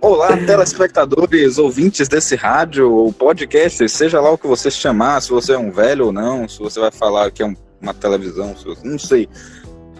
Olá, 0.00 0.28
telespectadores, 0.46 1.58
ouvintes 1.58 2.08
desse 2.08 2.36
rádio 2.36 2.90
ou 2.90 3.12
podcast, 3.12 3.88
seja 3.88 4.20
lá 4.20 4.30
o 4.30 4.38
que 4.38 4.46
você 4.46 4.70
chamar, 4.70 5.20
se 5.20 5.30
você 5.30 5.52
é 5.52 5.58
um 5.58 5.70
velho 5.70 6.06
ou 6.06 6.12
não, 6.12 6.48
se 6.48 6.58
você 6.58 6.80
vai 6.80 6.90
falar 6.90 7.30
que 7.30 7.42
é 7.42 7.46
um, 7.46 7.54
uma 7.80 7.92
televisão, 7.92 8.54
você, 8.54 8.80
não 8.82 8.98
sei. 8.98 9.28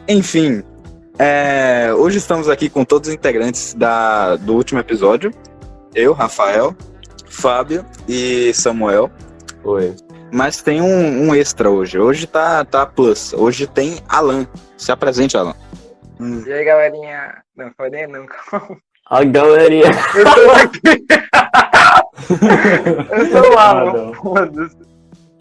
Enfim, 0.09 0.63
é, 1.19 1.93
hoje 1.93 2.19
estamos 2.19 2.49
aqui 2.49 2.71
com 2.71 2.85
todos 2.85 3.09
os 3.09 3.15
integrantes 3.15 3.75
da, 3.75 4.37
do 4.37 4.55
último 4.55 4.81
episódio. 4.81 5.31
Eu, 5.95 6.13
Rafael, 6.15 6.75
Fábio 7.29 7.85
e 8.09 8.53
Samuel. 8.55 9.11
Oi. 9.63 9.95
Mas 10.33 10.63
tem 10.63 10.81
um, 10.81 11.29
um, 11.29 11.35
extra 11.35 11.71
hoje. 11.71 11.99
Hoje 11.99 12.27
tá, 12.27 12.65
tá 12.65 12.87
plus. 12.87 13.33
Hoje 13.33 13.67
tem 13.67 13.99
Alan. 14.09 14.47
Se 14.77 14.93
apresente, 14.93 15.37
Alan. 15.37 15.55
Hum. 16.21 16.43
E 16.47 16.53
aí, 16.53 16.65
galerinha? 16.65 17.43
Não 17.57 17.71
foi 17.77 17.91
nem 17.91 18.07
não. 18.07 18.27
A 19.09 19.25
galerinha. 19.25 19.91
Eu 20.15 20.25
tô 20.25 20.51
aqui. 20.51 21.05
Eu 23.11 23.31
tô 23.31 23.55
lá, 23.55 23.85
mano. 24.25 24.71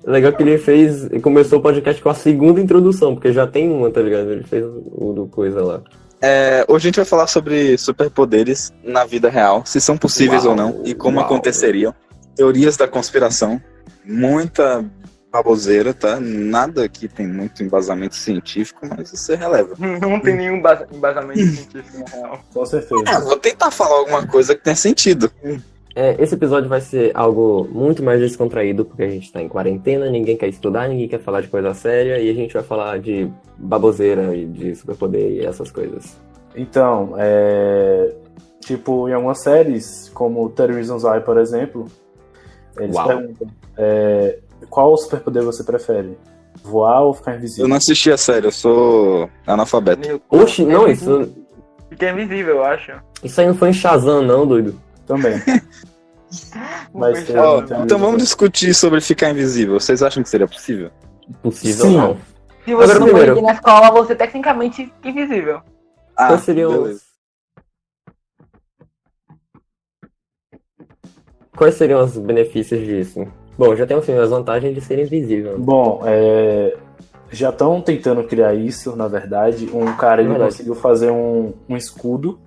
Legal 0.05 0.33
que 0.33 0.41
ele 0.41 0.57
fez. 0.57 1.07
Começou 1.21 1.59
o 1.59 1.61
podcast 1.61 2.01
com 2.01 2.09
a 2.09 2.15
segunda 2.15 2.59
introdução, 2.59 3.13
porque 3.13 3.31
já 3.31 3.45
tem 3.45 3.69
uma, 3.69 3.91
tá 3.91 4.01
ligado? 4.01 4.31
Ele 4.31 4.43
fez 4.43 4.65
o 4.65 5.13
do 5.13 5.27
coisa 5.27 5.63
lá. 5.63 5.81
É, 6.21 6.65
hoje 6.67 6.87
a 6.87 6.89
gente 6.89 6.95
vai 6.97 7.05
falar 7.05 7.27
sobre 7.27 7.77
superpoderes 7.77 8.73
na 8.83 9.05
vida 9.05 9.29
real, 9.29 9.61
se 9.65 9.79
são 9.79 9.97
possíveis 9.97 10.43
Uau, 10.43 10.51
ou 10.51 10.57
não, 10.57 10.81
e 10.83 10.93
como 10.93 11.17
uau. 11.17 11.25
aconteceriam. 11.25 11.93
Teorias 12.35 12.75
da 12.75 12.87
conspiração, 12.87 13.61
muita 14.03 14.85
baboseira, 15.31 15.93
tá? 15.93 16.19
Nada 16.19 16.83
aqui 16.83 17.07
tem 17.07 17.27
muito 17.27 17.63
embasamento 17.63 18.15
científico, 18.15 18.87
mas 18.87 19.13
isso 19.13 19.31
é 19.31 19.35
releva. 19.35 19.75
Não 19.77 20.19
tem 20.19 20.35
nenhum 20.35 20.57
embasa- 20.57 20.87
embasamento 20.91 21.39
científico 21.39 21.99
na 21.99 22.17
real. 22.17 22.39
Com 22.53 22.65
certeza. 22.65 23.03
Ah, 23.05 23.19
vou 23.19 23.37
tentar 23.37 23.71
falar 23.71 23.97
alguma 23.97 24.25
coisa 24.25 24.55
que 24.55 24.63
tenha 24.63 24.75
sentido. 24.75 25.31
É, 25.95 26.15
esse 26.21 26.33
episódio 26.33 26.69
vai 26.69 26.81
ser 26.81 27.11
algo 27.13 27.67
muito 27.71 28.01
mais 28.01 28.19
descontraído, 28.19 28.85
porque 28.85 29.03
a 29.03 29.09
gente 29.09 29.31
tá 29.31 29.41
em 29.41 29.49
quarentena, 29.49 30.09
ninguém 30.09 30.37
quer 30.37 30.47
estudar, 30.47 30.87
ninguém 30.87 31.07
quer 31.07 31.19
falar 31.19 31.41
de 31.41 31.47
coisa 31.47 31.73
séria, 31.73 32.19
e 32.19 32.29
a 32.29 32.33
gente 32.33 32.53
vai 32.53 32.63
falar 32.63 32.99
de 32.99 33.29
baboseira 33.57 34.35
e 34.35 34.45
de 34.45 34.75
superpoder 34.75 35.31
e 35.31 35.45
essas 35.45 35.71
coisas. 35.71 36.17
Então, 36.55 37.15
é... 37.17 38.13
tipo, 38.61 39.09
em 39.09 39.13
algumas 39.13 39.41
séries, 39.41 40.09
como 40.13 40.49
30 40.49 40.73
Reasons 40.73 41.03
Why, 41.03 41.21
por 41.21 41.37
exemplo, 41.37 41.85
eles 42.83 42.95
Uau. 42.95 43.07
perguntam 43.07 43.47
é, 43.77 44.39
qual 44.69 44.97
superpoder 44.97 45.43
você 45.43 45.63
prefere? 45.63 46.17
Voar 46.63 47.01
ou 47.03 47.13
ficar 47.13 47.31
Eu 47.33 47.37
invisível? 47.37 47.67
não 47.67 47.77
assisti 47.77 48.11
a 48.11 48.17
série, 48.17 48.45
eu 48.47 48.51
sou 48.51 49.29
analfabeto. 49.47 50.05
Meu, 50.07 50.21
Oxi, 50.29 50.65
não, 50.65 50.87
isso, 50.87 51.31
Fica 51.89 52.09
invisível, 52.11 52.55
eu 52.57 52.63
acho. 52.65 52.91
isso 53.23 53.39
aí 53.39 53.47
não 53.47 53.55
foi 53.55 53.69
em 53.69 53.73
Shazam, 53.73 54.21
não, 54.21 54.45
doido. 54.45 54.79
Também. 55.07 55.41
Mas 56.93 57.23
tem- 57.23 57.35
chato, 57.35 57.67
tem- 57.67 57.81
então 57.81 57.97
vamos 57.97 58.21
discutir 58.21 58.73
sobre 58.73 59.01
ficar 59.01 59.31
invisível. 59.31 59.79
Vocês 59.79 60.03
acham 60.03 60.21
que 60.21 60.29
seria 60.29 60.47
possível? 60.47 60.91
Possível 61.41 61.85
Sim. 61.85 61.97
não. 61.97 62.17
Se 62.65 62.75
você 62.75 62.83
Agora, 62.83 62.99
não 62.99 63.07
primeiro- 63.07 63.41
na 63.41 63.53
escola, 63.53 63.91
você 63.91 64.15
tecnicamente 64.15 64.85
fica 64.85 65.09
invisível. 65.09 65.61
Ah, 66.15 66.27
Quais 66.27 66.41
seriam 66.43 66.71
beleza. 66.83 67.01
Quais 71.59 71.75
seriam 71.75 72.03
os 72.03 72.17
benefícios 72.17 72.79
disso? 72.79 73.27
Bom, 73.57 73.75
já 73.75 73.85
tem 73.85 73.97
assim, 73.97 74.13
as 74.17 74.29
vantagens 74.29 74.73
de 74.73 74.79
ser 74.81 74.97
invisível. 74.97 75.51
né? 75.51 75.57
Bom, 75.59 76.01
é, 76.05 76.75
já 77.31 77.49
estão 77.49 77.81
tentando 77.81 78.23
criar 78.23 78.53
isso, 78.55 78.95
na 78.95 79.07
verdade. 79.09 79.69
Um 79.73 79.85
cara 79.97 80.21
ele 80.21 80.29
Verdade. 80.29 80.51
conseguiu 80.53 80.73
fazer 80.75 81.11
um, 81.11 81.53
um 81.67 81.75
escudo 81.75 82.39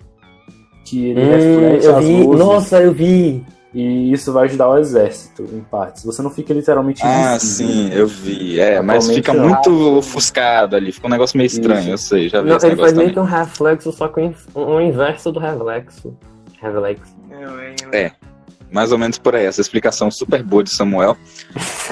que 0.83 1.05
ele 1.11 1.21
Hum, 1.21 1.29
reflete 1.29 1.85
eu 1.85 1.95
as 1.97 2.03
vi. 2.05 2.23
luzes 2.23 2.39
Nossa, 2.39 2.81
eu 2.81 2.91
vi. 2.91 3.45
e 3.73 4.11
isso 4.11 4.33
vai 4.33 4.45
ajudar 4.45 4.67
o 4.69 4.77
exército, 4.79 5.43
em 5.43 5.59
partes. 5.61 6.03
Você 6.03 6.21
não 6.23 6.31
fica 6.31 6.51
literalmente 6.53 7.01
Ah, 7.05 7.35
invisível. 7.35 7.39
sim, 7.39 7.93
eu 7.93 8.07
vi. 8.07 8.59
É, 8.59 8.81
mas 8.81 9.07
fica 9.09 9.31
não. 9.33 9.47
muito 9.47 9.69
ofuscado 9.99 10.75
ali. 10.75 10.91
Fica 10.91 11.05
um 11.05 11.11
negócio 11.11 11.37
meio 11.37 11.45
estranho, 11.47 11.79
Isso. 11.81 11.89
eu 11.91 11.97
sei. 11.99 12.29
Já 12.29 12.41
vi 12.41 12.49
Não, 12.49 12.57
esse 12.57 12.65
ele 12.65 12.75
faz 12.77 12.93
meio 12.93 13.13
que 13.13 13.19
um 13.19 13.23
reflexo, 13.23 13.91
só 13.91 14.07
que 14.07 14.19
um, 14.19 14.33
um 14.55 14.81
inverso 14.81 15.31
do 15.31 15.39
reflexo. 15.39 16.17
Reflexo. 16.59 17.15
Eu, 17.29 17.61
hein? 17.63 17.75
É. 17.93 18.11
Mais 18.73 18.91
ou 18.91 18.97
menos 18.97 19.17
por 19.17 19.35
aí. 19.35 19.45
Essa 19.45 19.61
explicação 19.61 20.09
super 20.11 20.41
boa 20.43 20.63
de 20.63 20.71
Samuel. 20.71 21.15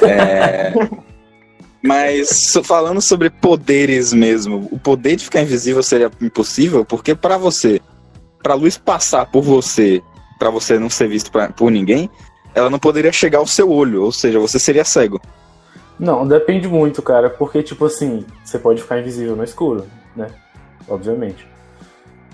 É... 0.01 0.73
Mas 1.83 2.53
falando 2.63 3.01
sobre 3.01 3.29
poderes 3.29 4.13
mesmo, 4.13 4.67
o 4.71 4.77
poder 4.77 5.15
de 5.15 5.23
ficar 5.23 5.41
invisível 5.41 5.81
seria 5.81 6.11
impossível, 6.21 6.85
porque 6.85 7.15
pra 7.15 7.37
você, 7.37 7.81
pra 8.43 8.53
luz 8.53 8.77
passar 8.77 9.25
por 9.25 9.41
você, 9.41 9.99
pra 10.37 10.51
você 10.51 10.77
não 10.77 10.91
ser 10.91 11.07
visto 11.07 11.31
pra- 11.31 11.49
por 11.49 11.71
ninguém, 11.71 12.07
ela 12.53 12.69
não 12.69 12.77
poderia 12.77 13.11
chegar 13.11 13.39
ao 13.39 13.47
seu 13.47 13.71
olho, 13.71 14.03
ou 14.03 14.11
seja, 14.11 14.37
você 14.39 14.59
seria 14.59 14.85
cego. 14.85 15.19
Não, 15.99 16.27
depende 16.27 16.67
muito, 16.67 17.01
cara, 17.01 17.31
porque, 17.31 17.63
tipo 17.63 17.85
assim, 17.85 18.25
você 18.43 18.59
pode 18.59 18.79
ficar 18.81 18.99
invisível 18.99 19.35
no 19.35 19.43
escuro, 19.43 19.87
né? 20.15 20.27
Obviamente. 20.87 21.47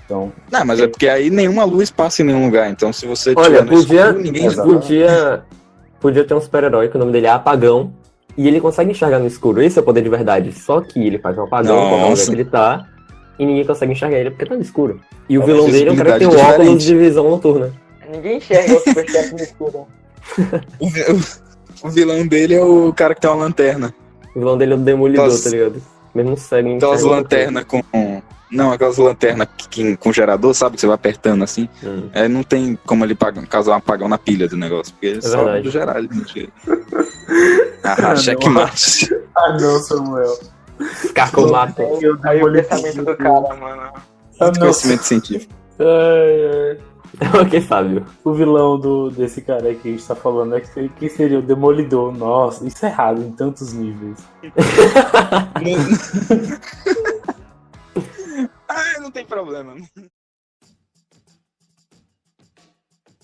Então, 0.08 0.32
Não, 0.50 0.64
mas 0.66 0.80
é 0.80 0.88
porque 0.88 1.08
aí 1.10 1.30
nenhuma 1.30 1.66
luz 1.66 1.92
passa 1.92 2.22
em 2.22 2.26
nenhum 2.26 2.46
lugar. 2.46 2.70
Então, 2.72 2.94
se 2.94 3.06
você 3.06 3.34
Olha, 3.36 3.46
tiver 3.60 3.64
no 3.66 3.70
podia- 3.72 4.02
escuro, 4.06 4.22
ninguém. 4.24 4.56
Podia, 4.56 5.44
podia 6.00 6.24
ter 6.24 6.34
um 6.34 6.40
super-herói 6.40 6.88
que 6.88 6.96
o 6.96 7.00
nome 7.00 7.12
dele 7.12 7.28
é 7.28 7.30
Apagão. 7.30 7.94
E 8.38 8.48
ele 8.48 8.62
consegue 8.62 8.92
enxergar 8.92 9.20
no 9.20 9.28
escuro. 9.28 9.62
Esse 9.62 9.80
é 9.80 9.82
o 9.82 9.86
poder 9.86 10.02
de 10.02 10.10
verdade. 10.10 10.52
Só 10.54 10.80
que 10.80 11.06
ele 11.06 11.18
faz 11.20 11.38
um 11.38 11.44
apagão 11.44 11.76
em 11.76 11.80
qualquer 11.80 11.96
lugar 11.96 12.10
Nossa. 12.12 12.26
que 12.28 12.32
ele 12.36 12.46
tá. 12.46 12.88
E 13.38 13.46
ninguém 13.46 13.66
consegue 13.66 13.92
enxergar 13.92 14.18
ele 14.18 14.30
porque 14.30 14.46
tá 14.46 14.56
no 14.56 14.62
escuro. 14.62 15.02
E 15.28 15.38
o 15.38 15.42
É 15.42 15.46
vilão 15.46 15.66
dele 15.70 15.90
é 15.90 15.92
um 15.92 15.96
cara 15.96 16.14
que 16.14 16.20
tem 16.20 16.28
um 16.28 16.40
óculos 16.40 16.84
de 16.84 16.96
visão 16.96 17.30
noturna. 17.30 17.74
Ninguém 18.10 18.38
enxerga 18.38 18.76
o 18.76 18.80
superchat 18.80 19.32
no 19.34 19.40
escuro. 19.40 19.88
O, 20.80 20.90
vi- 20.90 21.04
o 21.84 21.90
vilão 21.90 22.28
dele 22.28 22.54
é 22.56 22.64
o 22.64 22.94
cara 22.94 23.14
que 23.16 23.22
tem 23.22 23.30
uma 23.30 23.44
lanterna. 23.44 23.94
O 24.36 24.40
vilão 24.40 24.58
dele 24.58 24.74
é 24.74 24.76
o 24.76 24.80
demolidor, 24.80 25.30
tá 25.44 25.50
ligado? 25.50 25.82
Mesmo 26.14 26.38
cego. 26.38 26.76
Aquelas 26.76 27.00
enxerga 27.02 27.16
lanternas 27.16 27.64
com. 27.64 27.82
Não, 28.50 28.72
aquelas 28.72 28.98
lanternas 28.98 29.48
que, 29.58 29.68
que- 29.68 29.98
com 29.98 30.12
gerador, 30.14 30.54
sabe? 30.54 30.76
Que 30.76 30.82
você 30.82 30.88
vai 30.88 30.96
apertando 30.96 31.44
assim. 31.44 31.68
Hum. 31.84 32.10
É, 32.14 32.28
não 32.28 32.44
tem 32.44 32.78
como 32.86 33.04
ele 33.04 33.14
pagar, 33.16 33.46
causar 33.48 33.72
um 33.72 33.76
apagão 33.76 34.08
na 34.08 34.18
pilha 34.18 34.48
do 34.48 34.56
negócio. 34.56 34.94
Porque 34.94 35.08
ele 35.08 35.22
só 35.22 35.44
verdade. 35.44 36.08
do 36.08 36.30
chega. 36.30 36.52
Ah, 37.84 38.12
Ah, 38.12 38.16
checkmate. 38.16 39.16
Ah, 39.36 39.58
não, 39.60 39.80
Samuel. 39.80 40.40
Carcomato. 41.14 41.82
Eu 42.02 42.18
Aí 42.24 42.42
o 42.42 42.52
pensamento 42.52 43.04
do 43.06 43.16
cara, 43.16 43.56
mano. 43.56 43.82
Ah, 44.40 44.52
conhecimento 44.58 45.04
científico. 45.04 45.54
Ai, 45.80 46.72
ai. 46.72 46.78
ok, 47.42 47.62
Fábio. 47.62 48.06
O 48.24 48.34
vilão 48.34 48.80
do, 48.80 49.10
desse 49.10 49.42
cara 49.42 49.74
que 49.74 49.88
a 49.88 49.92
gente 49.92 50.06
tá 50.06 50.16
falando 50.16 50.56
é 50.56 50.60
que, 50.62 50.90
que 50.90 51.10
seria 51.10 51.40
o 51.40 51.42
Demolidor. 51.42 52.12
Nossa, 52.16 52.66
isso 52.68 52.86
é 52.86 52.90
errado 52.90 53.22
em 53.22 53.32
tantos 53.32 53.74
níveis. 53.74 54.18
Ah, 59.08 59.10
não 59.10 59.12
tem 59.12 59.26
problema. 59.26 59.76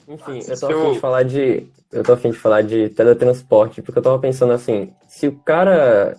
Enfim, 0.08 0.40
eu 0.48 0.60
tô 0.60 0.68
afim 0.68 0.92
de 0.94 1.00
falar 1.00 1.24
de. 1.24 1.68
Eu 1.92 2.04
tô 2.04 2.14
afim 2.14 2.32
de 2.32 2.38
falar 2.38 2.62
de 2.62 2.90
teletransporte, 2.90 3.82
porque 3.82 4.00
eu 4.00 4.04
tava 4.04 4.20
pensando 4.20 4.52
assim, 4.52 4.92
se 5.08 5.28
o 5.28 5.34
cara 5.40 6.18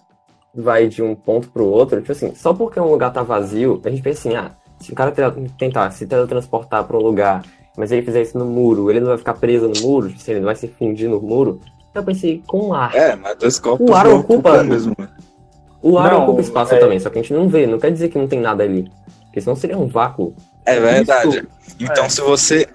vai 0.54 0.86
de 0.86 1.02
um 1.02 1.14
ponto 1.14 1.50
pro 1.50 1.66
outro, 1.66 2.00
tipo 2.00 2.12
assim, 2.12 2.34
só 2.34 2.54
porque 2.54 2.78
um 2.78 2.88
lugar 2.90 3.12
tá 3.12 3.22
vazio, 3.22 3.80
a 3.84 3.90
gente 3.90 4.02
pensa 4.02 4.20
assim, 4.28 4.36
ah, 4.36 4.52
se 4.80 4.92
o 4.92 4.94
cara 4.94 5.10
te- 5.10 5.50
tentar 5.58 5.90
se 5.90 6.06
teletransportar 6.06 6.84
pra 6.84 6.96
um 6.96 7.00
lugar, 7.02 7.44
mas 7.76 7.90
ele 7.90 8.02
fizer 8.02 8.22
isso 8.22 8.38
no 8.38 8.44
muro, 8.44 8.88
ele 8.88 9.00
não 9.00 9.08
vai 9.08 9.18
ficar 9.18 9.34
preso 9.34 9.68
no 9.68 9.80
muro, 9.80 10.08
tipo 10.08 10.20
assim, 10.20 10.30
ele 10.30 10.40
não 10.40 10.46
vai 10.46 10.54
se 10.56 10.68
fundir 10.68 11.08
no 11.08 11.20
muro. 11.20 11.60
Eu 11.92 12.04
pensei, 12.04 12.42
com 12.46 12.72
ar. 12.72 12.94
É, 12.94 13.16
mas 13.16 13.36
dois 13.36 13.58
copos 13.58 13.88
O 13.88 13.94
ar 13.94 14.06
ocupa- 14.06 14.62
mesmo. 14.62 14.94
O 15.82 15.98
ar 15.98 16.12
Não, 16.12 16.22
ocupa 16.22 16.40
espaço 16.40 16.74
é- 16.74 16.78
também, 16.78 16.98
só 17.00 17.10
que 17.10 17.18
a 17.18 17.22
gente 17.22 17.34
não 17.34 17.48
vê, 17.48 17.66
não 17.66 17.78
quer 17.80 17.90
dizer 17.90 18.08
que 18.08 18.16
não 18.16 18.28
tem 18.28 18.40
nada 18.40 18.62
ali. 18.62 18.90
Porque 19.34 19.40
senão 19.40 19.56
seria 19.56 19.76
um 19.76 19.88
vácuo. 19.88 20.32
É 20.64 20.78
verdade. 20.78 21.44
Então, 21.80 22.04
é. 22.04 22.08
se 22.08 22.20
você 22.20 22.68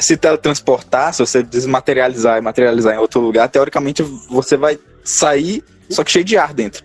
se 0.00 0.16
teletransportar, 0.16 1.14
se 1.14 1.20
você 1.20 1.44
desmaterializar 1.44 2.38
e 2.38 2.40
materializar 2.40 2.92
em 2.92 2.98
outro 2.98 3.20
lugar, 3.20 3.48
teoricamente 3.48 4.02
você 4.28 4.56
vai 4.56 4.80
sair, 5.04 5.62
só 5.88 6.02
que 6.02 6.10
cheio 6.10 6.24
de 6.24 6.36
ar 6.36 6.52
dentro. 6.52 6.84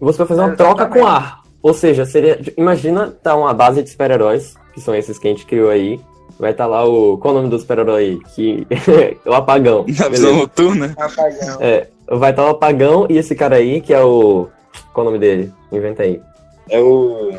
Você 0.00 0.16
vai 0.16 0.26
fazer 0.26 0.40
uma 0.40 0.48
Exatamente. 0.54 0.76
troca 0.78 0.86
com 0.86 1.06
ar. 1.06 1.42
Ou 1.62 1.74
seja, 1.74 2.06
seria. 2.06 2.40
Imagina 2.56 3.14
tá 3.22 3.36
uma 3.36 3.52
base 3.52 3.82
de 3.82 3.90
super-heróis, 3.90 4.54
que 4.72 4.80
são 4.80 4.94
esses 4.94 5.18
que 5.18 5.28
a 5.28 5.30
gente 5.30 5.44
criou 5.44 5.68
aí. 5.68 6.00
Vai 6.38 6.52
estar 6.52 6.64
lá 6.64 6.82
o. 6.82 7.18
Qual 7.18 7.34
o 7.34 7.36
nome 7.36 7.50
do 7.50 7.58
super-herói 7.58 8.02
aí? 8.02 8.20
Que. 8.34 8.66
o 9.28 9.34
apagão. 9.34 9.84
Na 9.86 10.08
visão 10.08 10.34
noturna. 10.34 10.94
Apagão. 10.96 11.58
É, 11.60 11.88
vai 12.10 12.30
estar 12.30 12.46
o 12.46 12.48
apagão 12.48 13.06
e 13.10 13.18
esse 13.18 13.34
cara 13.34 13.56
aí, 13.56 13.82
que 13.82 13.92
é 13.92 14.02
o. 14.02 14.48
Qual 14.94 15.06
o 15.06 15.10
nome 15.10 15.18
dele? 15.18 15.52
Inventa 15.70 16.04
aí. 16.04 16.22
É 16.70 16.80
o. 16.80 17.34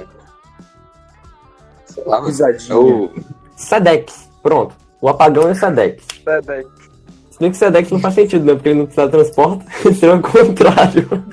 Sei 1.94 2.04
lá, 2.06 2.18
é 2.20 2.26
Risadinha. 2.26 2.78
o. 2.78 3.12
Sedex. 3.56 4.30
Pronto. 4.42 4.76
O 5.02 5.10
apagão 5.10 5.48
e 5.50 5.52
o 5.52 5.56
Sedex. 5.56 6.04
Sedex. 6.24 6.68
Se 7.32 7.40
bem 7.40 7.50
que 7.52 7.56
o 7.56 7.60
Sedex 7.60 7.90
não 7.92 8.00
faz 8.00 8.14
sentido, 8.14 8.46
né? 8.46 8.54
Porque 8.54 8.70
ele 8.70 8.80
não 8.80 8.86
precisa 8.86 9.06
de 9.08 9.12
transporte, 9.12 9.66
seria 9.96 10.16
o 10.16 10.22
contrário. 10.22 11.08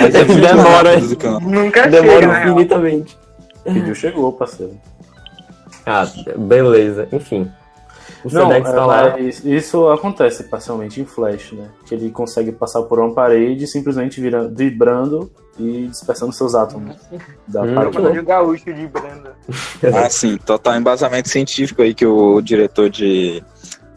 Mas 0.00 0.14
Ele 0.14 0.40
demora. 0.40 1.00
Nunca 1.40 1.86
demora 1.88 2.20
chega, 2.20 2.32
real. 2.32 2.50
infinitamente. 2.50 3.18
pediu, 3.64 3.94
chegou, 3.94 4.32
parceiro. 4.32 4.72
Ah, 5.86 6.06
beleza. 6.36 7.08
Enfim. 7.12 7.50
O 8.24 8.32
Não, 8.32 8.48
Sedex 8.48 8.68
é, 8.70 8.72
tá 8.72 8.86
lá. 8.86 9.18
isso 9.20 9.88
acontece 9.90 10.44
parcialmente 10.44 10.98
em 11.00 11.04
Flash, 11.04 11.52
né? 11.52 11.68
Que 11.84 11.94
ele 11.94 12.10
consegue 12.10 12.52
passar 12.52 12.82
por 12.84 12.98
uma 12.98 13.12
parede 13.12 13.66
simplesmente 13.66 14.18
vira, 14.20 14.48
vibrando 14.48 15.30
e 15.58 15.86
dispersando 15.88 16.32
seus 16.32 16.54
átomos 16.54 16.96
da 17.46 17.62
Hum. 17.62 17.74
parede. 17.74 17.96
Ronaldinho 17.98 18.24
Gaúcho 18.24 18.72
de 18.72 18.86
Branda. 18.86 19.34
Ah, 19.94 20.08
sim, 20.08 20.38
total 20.38 20.76
embasamento 20.76 21.28
científico 21.28 21.82
aí 21.82 21.92
que 21.94 22.06
o 22.06 22.40
diretor 22.40 22.88
de 22.88 23.42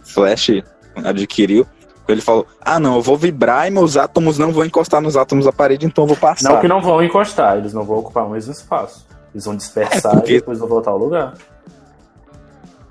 Flash 0.03 0.61
adquiriu. 0.97 1.65
Ele 2.07 2.21
falou: 2.21 2.45
Ah, 2.61 2.79
não, 2.79 2.95
eu 2.95 3.01
vou 3.01 3.15
vibrar 3.17 3.67
e 3.67 3.71
meus 3.71 3.95
átomos 3.97 4.37
não 4.37 4.51
vão 4.51 4.65
encostar 4.65 5.01
nos 5.01 5.15
átomos 5.17 5.45
da 5.45 5.51
parede, 5.53 5.85
então 5.85 6.03
eu 6.03 6.07
vou 6.09 6.17
passar. 6.17 6.51
Não 6.53 6.59
que 6.61 6.67
não 6.67 6.81
vão 6.81 7.01
encostar, 7.03 7.57
eles 7.57 7.73
não 7.73 7.83
vão 7.83 7.97
ocupar 7.99 8.25
o 8.25 8.29
mesmo 8.31 8.51
espaço. 8.51 9.05
Eles 9.33 9.45
vão 9.45 9.55
dispersar 9.55 10.13
É, 10.13 10.15
porque- 10.17 10.33
e 10.33 10.39
depois 10.39 10.59
vão 10.59 10.67
voltar 10.67 10.91
ao 10.91 10.97
lugar. 10.97 11.33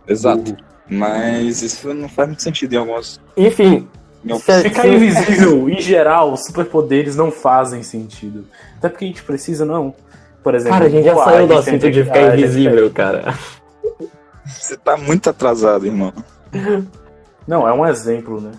Exato. 0.09 0.57
Mas 0.89 1.63
isso 1.63 1.93
não 1.93 2.09
faz 2.09 2.29
muito 2.29 2.43
sentido 2.43 2.73
em 2.75 2.77
algumas. 2.77 3.21
Enfim. 3.37 3.89
em 4.25 4.31
algumas- 4.33 4.43
se- 4.43 4.63
Ficar 4.63 4.83
se- 4.83 4.89
invisível, 4.89 5.69
em 5.71 5.81
geral, 5.81 6.37
superpoderes 6.37 7.17
não 7.17 7.31
fazem 7.31 7.83
sentido. 7.83 8.45
Até 8.79 8.89
porque 8.89 9.05
a 9.05 9.09
gente 9.09 9.23
precisa, 9.23 9.65
não. 9.65 9.95
Por 10.43 10.55
exemplo, 10.55 10.75
Cara, 10.79 10.87
a 10.87 10.89
gente 10.89 11.05
já 11.05 11.17
saiu 11.17 11.47
do 11.49 11.55
assunto 11.55 11.91
de 11.91 12.05
ficar 12.05 12.31
ah, 12.31 12.37
invisível, 12.37 12.91
cara. 12.91 13.35
Você 14.45 14.77
tá 14.77 14.97
muito 14.97 15.29
atrasado, 15.29 15.87
irmão. 15.87 16.13
Não, 17.47 17.67
é 17.67 17.73
um 17.73 17.85
exemplo, 17.85 18.41
né? 18.41 18.53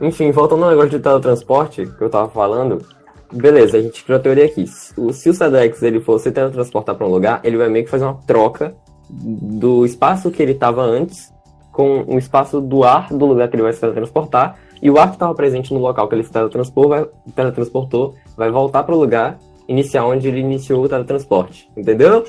Enfim, 0.00 0.30
voltando 0.30 0.62
ao 0.64 0.70
negócio 0.70 0.90
de 0.90 1.00
teletransporte 1.00 1.86
que 1.86 2.02
eu 2.02 2.08
tava 2.08 2.28
falando. 2.28 2.84
Beleza, 3.32 3.76
a 3.78 3.82
gente 3.82 4.04
criou 4.04 4.18
a 4.18 4.22
teoria 4.22 4.44
aqui. 4.46 4.66
Se 4.68 4.92
o- 4.96 5.12
Se 5.12 5.28
o 5.28 5.34
Sedex 5.34 5.82
ele 5.82 6.00
for 6.00 6.18
se 6.20 6.30
teletransportar 6.30 6.94
pra 6.94 7.04
um 7.06 7.10
lugar, 7.10 7.40
ele 7.42 7.56
vai 7.56 7.68
meio 7.68 7.84
que 7.84 7.90
fazer 7.90 8.04
uma 8.04 8.14
troca 8.26 8.74
do 9.10 9.84
espaço 9.84 10.30
que 10.30 10.40
ele 10.42 10.54
tava 10.54 10.82
antes 10.82 11.32
com 11.78 12.02
o 12.08 12.18
espaço 12.18 12.60
do 12.60 12.82
ar 12.82 13.06
do 13.08 13.24
lugar 13.24 13.46
que 13.46 13.54
ele 13.54 13.62
vai 13.62 13.72
se 13.72 13.78
teletransportar. 13.78 14.58
E 14.82 14.90
o 14.90 14.98
ar 14.98 15.10
que 15.10 15.14
estava 15.14 15.32
presente 15.32 15.72
no 15.72 15.78
local 15.78 16.08
que 16.08 16.14
ele 16.16 16.24
se 16.24 16.32
teletransportou 16.32 16.88
vai, 16.88 17.06
teletransportou, 17.36 18.16
vai 18.36 18.50
voltar 18.50 18.82
pro 18.82 18.96
lugar 18.96 19.38
inicial 19.68 20.10
onde 20.10 20.26
ele 20.26 20.40
iniciou 20.40 20.84
o 20.84 20.88
teletransporte. 20.88 21.70
Entendeu? 21.76 22.26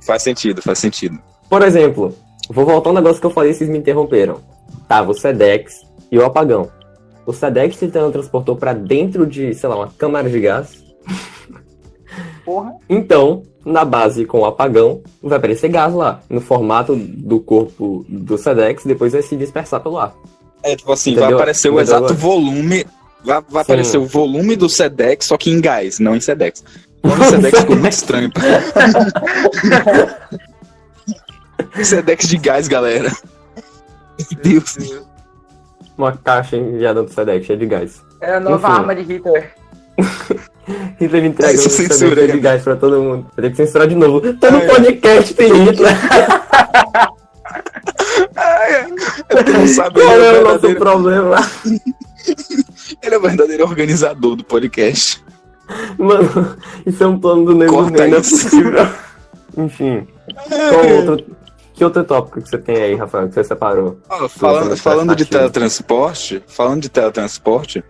Faz 0.00 0.22
sentido, 0.22 0.62
faz 0.62 0.78
sentido. 0.78 1.18
Por 1.46 1.60
exemplo, 1.60 2.14
vou 2.48 2.64
voltar 2.64 2.88
ao 2.88 2.94
negócio 2.94 3.20
que 3.20 3.26
eu 3.26 3.30
falei 3.30 3.50
e 3.50 3.54
vocês 3.54 3.68
me 3.68 3.76
interromperam. 3.76 4.38
Tava 4.88 5.10
o 5.10 5.14
Sedex 5.14 5.86
e 6.10 6.18
o 6.18 6.24
apagão. 6.24 6.70
O 7.26 7.34
Sedex 7.34 7.76
se 7.76 7.88
teletransportou 7.88 8.56
pra 8.56 8.72
dentro 8.72 9.26
de, 9.26 9.52
sei 9.52 9.68
lá, 9.68 9.76
uma 9.76 9.88
câmara 9.88 10.30
de 10.30 10.40
gás. 10.40 10.82
Porra. 12.48 12.72
Então, 12.88 13.42
na 13.62 13.84
base 13.84 14.24
com 14.24 14.40
o 14.40 14.46
apagão, 14.46 15.02
vai 15.22 15.36
aparecer 15.36 15.68
gás 15.68 15.92
lá, 15.92 16.22
no 16.30 16.40
formato 16.40 16.96
do 16.96 17.38
corpo 17.40 18.06
do 18.08 18.38
Sedex, 18.38 18.86
depois 18.86 19.12
vai 19.12 19.20
se 19.20 19.36
dispersar 19.36 19.82
pelo 19.82 19.98
ar. 19.98 20.14
É 20.62 20.74
tipo 20.74 20.90
assim, 20.90 21.10
Entendeu? 21.10 21.28
vai 21.28 21.34
aparecer 21.40 21.68
o 21.68 21.72
Entendeu 21.72 21.82
exato 21.82 22.04
agora? 22.04 22.14
volume. 22.18 22.86
Vai, 23.22 23.42
vai 23.50 23.62
aparecer 23.62 23.98
o 23.98 24.06
volume 24.06 24.56
do 24.56 24.66
Sedex, 24.68 25.26
só 25.26 25.36
que 25.36 25.50
em 25.50 25.60
gás, 25.60 25.98
não 25.98 26.16
em 26.16 26.20
Sedex. 26.20 26.64
O 27.02 27.08
nome 27.08 27.24
Sedex 27.28 27.60
ficou 27.60 27.76
muito 27.76 27.92
estranho. 27.92 28.30
Sedex 31.84 32.28
de 32.28 32.38
gás, 32.38 32.66
galera. 32.68 33.12
Meu 34.32 34.40
Deus. 34.42 34.76
Uma 35.98 36.16
caixa 36.16 36.56
enviada 36.56 37.02
do 37.02 37.12
Sedex, 37.12 37.44
cheia 37.44 37.58
de 37.58 37.66
gás. 37.66 38.02
É 38.22 38.36
a 38.36 38.40
nova 38.40 38.68
Enfim. 38.68 38.78
arma 38.78 38.94
de 38.94 39.02
Hitler. 39.02 39.52
Hitler 41.00 41.24
entrega 41.24 41.52
o 41.52 41.54
Isso 41.54 41.70
Sedex 41.70 41.96
censura 41.96 42.26
de 42.26 42.40
gás 42.40 42.62
pra 42.62 42.76
todo 42.76 43.00
mundo. 43.00 43.26
Vai 43.36 43.44
ter 43.44 43.50
que 43.50 43.56
censurar 43.56 43.86
de 43.86 43.94
novo. 43.94 44.20
Ai, 44.26 44.36
ai. 44.42 44.66
podcast 44.66 45.34
tem 45.34 45.52
Hitler. 45.64 45.92
Ele 49.30 49.52
não 49.52 49.66
sabe, 49.66 50.00
ele 50.00 50.08
Qual 50.08 50.20
é, 50.20 50.40
o 50.40 50.44
nosso 50.44 50.74
problema? 50.76 51.36
ele 53.02 53.14
é 53.14 53.18
o 53.18 53.20
verdadeiro 53.20 53.64
organizador 53.64 54.36
do 54.36 54.44
podcast. 54.44 55.22
Mano, 55.98 56.56
isso 56.86 57.02
é 57.02 57.06
um 57.06 57.18
plano 57.18 57.44
do 57.44 57.54
Nego 57.54 57.74
Corta 57.74 57.90
Nem, 57.90 58.10
não 58.10 58.18
é 58.18 58.20
isso. 58.20 58.44
possível. 58.44 58.88
Enfim, 59.56 60.06
qual 60.48 60.88
outro, 60.96 61.36
que 61.74 61.84
outro 61.84 62.04
tópico 62.04 62.40
que 62.40 62.48
você 62.48 62.58
tem 62.58 62.76
aí, 62.76 62.94
Rafael, 62.94 63.28
que 63.28 63.34
você 63.34 63.44
separou? 63.44 63.98
Ó, 64.08 64.28
falando, 64.28 64.76
falando 64.76 65.16
de 65.16 65.24
teletransporte, 65.24 66.42
falando 66.46 66.82
de 66.82 66.88
teletransporte, 66.88 67.84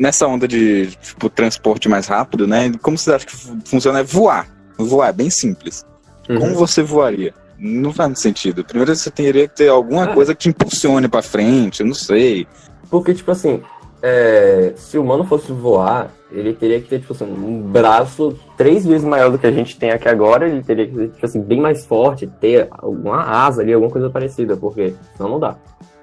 nessa 0.00 0.26
onda 0.26 0.48
de 0.48 0.86
tipo 0.96 1.28
transporte 1.28 1.88
mais 1.88 2.06
rápido, 2.06 2.46
né? 2.46 2.72
Como 2.80 2.96
você 2.96 3.12
acha 3.12 3.26
que 3.26 3.36
fu- 3.36 3.58
funciona 3.66 4.00
é 4.00 4.02
voar. 4.02 4.48
Voar 4.78 5.08
é 5.10 5.12
bem 5.12 5.28
simples. 5.28 5.84
Uhum. 6.28 6.38
Como 6.40 6.54
você 6.54 6.82
voaria? 6.82 7.34
Não 7.58 7.92
faz 7.92 8.08
muito 8.08 8.20
sentido. 8.20 8.64
Primeiro 8.64 8.96
você 8.96 9.10
teria 9.10 9.46
que 9.46 9.54
ter 9.56 9.68
alguma 9.68 10.04
Ah. 10.04 10.14
coisa 10.14 10.34
que 10.34 10.40
te 10.40 10.48
impulsione 10.48 11.06
pra 11.06 11.20
frente, 11.20 11.80
eu 11.80 11.86
não 11.86 11.92
sei. 11.94 12.46
Porque, 12.90 13.12
tipo 13.12 13.30
assim, 13.30 13.60
é, 14.02 14.72
se 14.74 14.96
o 14.96 15.02
humano 15.02 15.24
fosse 15.24 15.52
voar, 15.52 16.10
ele 16.32 16.54
teria 16.54 16.80
que 16.80 16.88
ter, 16.88 17.00
tipo 17.00 17.12
assim, 17.12 17.24
um 17.26 17.60
braço 17.60 18.34
três 18.56 18.86
vezes 18.86 19.04
maior 19.06 19.30
do 19.30 19.38
que 19.38 19.46
a 19.46 19.52
gente 19.52 19.78
tem 19.78 19.90
aqui 19.90 20.08
agora, 20.08 20.48
ele 20.48 20.62
teria 20.62 20.86
que 20.86 20.94
ser, 20.94 21.08
tipo 21.10 21.26
assim, 21.26 21.42
bem 21.42 21.60
mais 21.60 21.84
forte, 21.84 22.26
ter 22.40 22.68
alguma 22.70 23.22
asa 23.22 23.60
ali, 23.60 23.72
alguma 23.74 23.92
coisa 23.92 24.08
parecida, 24.08 24.56
porque 24.56 24.94
senão 25.14 25.28
não 25.32 25.38
dá. 25.40 25.56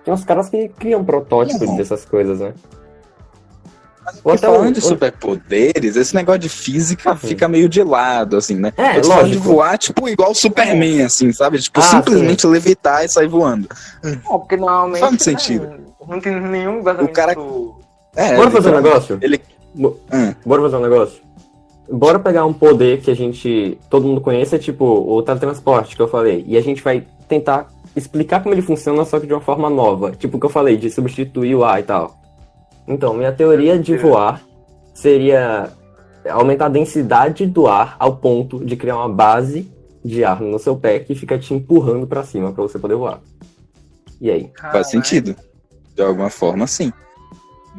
Tem 0.05 0.13
uns 0.13 0.23
caras 0.23 0.47
que 0.49 0.69
criam 0.69 1.03
protótipos 1.03 1.67
Não. 1.67 1.75
dessas 1.77 2.05
coisas, 2.05 2.39
né? 2.39 2.53
Ou 4.15 4.31
Porque 4.33 4.45
até 4.45 4.47
falando 4.55 4.69
o- 4.69 4.73
de 4.73 4.81
superpoderes, 4.81 5.95
esse 5.95 6.15
negócio 6.15 6.39
de 6.39 6.49
física 6.49 7.11
Uhum. 7.11 7.17
fica 7.17 7.47
meio 7.47 7.67
de 7.67 7.83
lado, 7.83 8.37
assim, 8.37 8.55
né? 8.55 8.71
É, 8.77 8.97
Eu 8.97 9.01
tô 9.01 9.07
falando 9.09 9.25
de 9.27 9.35
lógico. 9.35 9.43
voar, 9.53 9.77
tipo, 9.77 10.07
igual 10.09 10.31
o 10.31 10.35
Superman, 10.35 11.03
assim, 11.03 11.31
sabe? 11.31 11.59
Tipo, 11.59 11.79
Ah, 11.79 11.83
simplesmente 11.83 12.47
levitar 12.47 13.03
e 13.05 13.09
sair 13.09 13.27
voando. 13.27 13.67
Não, 14.03 14.39
porque 14.39 14.55
normalmente. 14.57 14.99
Faz 14.99 15.11
muito 15.11 15.23
sentido. 15.23 15.69
Não 16.07 16.19
tem 16.21 16.39
nenhum 16.39 16.79
embasamento. 16.79 17.09
O 17.11 17.13
cara- 17.13 17.35
É, 18.15 18.35
Bora 18.35 18.49
fazer 18.51 18.69
um 18.73 18.81
negócio? 18.81 19.17
Ele- 19.21 19.41
Hum. 19.77 20.33
Bora 20.45 20.61
fazer 20.63 20.75
um 20.77 20.81
negócio? 20.81 21.21
Bora 21.89 22.19
pegar 22.19 22.45
um 22.45 22.53
poder 22.53 22.99
que 23.01 23.11
a 23.11 23.15
gente. 23.15 23.77
todo 23.89 24.07
mundo 24.07 24.19
conheça, 24.21 24.57
tipo 24.57 24.83
o 24.85 25.21
teletransporte 25.21 25.95
que 25.95 26.01
eu 26.01 26.07
falei. 26.07 26.43
E 26.47 26.57
a 26.57 26.61
gente 26.61 26.81
vai 26.81 27.05
tentar 27.29 27.67
explicar 27.95 28.41
como 28.41 28.53
ele 28.53 28.61
funciona, 28.61 29.03
só 29.05 29.19
que 29.19 29.27
de 29.27 29.33
uma 29.33 29.41
forma 29.41 29.69
nova. 29.69 30.11
Tipo 30.11 30.37
o 30.37 30.39
que 30.39 30.45
eu 30.45 30.49
falei, 30.49 30.77
de 30.77 30.89
substituir 30.89 31.55
o 31.55 31.63
ar 31.63 31.79
e 31.79 31.83
tal. 31.83 32.17
Então, 32.87 33.13
minha 33.13 33.31
teoria 33.31 33.77
de 33.77 33.97
voar 33.97 34.41
seria 34.93 35.69
aumentar 36.29 36.67
a 36.67 36.69
densidade 36.69 37.45
do 37.45 37.67
ar 37.67 37.95
ao 37.99 38.17
ponto 38.17 38.63
de 38.63 38.75
criar 38.75 38.97
uma 38.97 39.09
base 39.09 39.71
de 40.03 40.23
ar 40.23 40.41
no 40.41 40.57
seu 40.57 40.75
pé 40.75 40.99
que 40.99 41.13
fica 41.15 41.37
te 41.37 41.53
empurrando 41.53 42.07
pra 42.07 42.23
cima 42.23 42.51
pra 42.51 42.63
você 42.63 42.79
poder 42.79 42.95
voar. 42.95 43.19
E 44.21 44.31
aí? 44.31 44.49
Faz 44.71 44.89
sentido. 44.89 45.35
De 45.95 46.01
alguma 46.01 46.29
forma, 46.29 46.65
sim. 46.65 46.91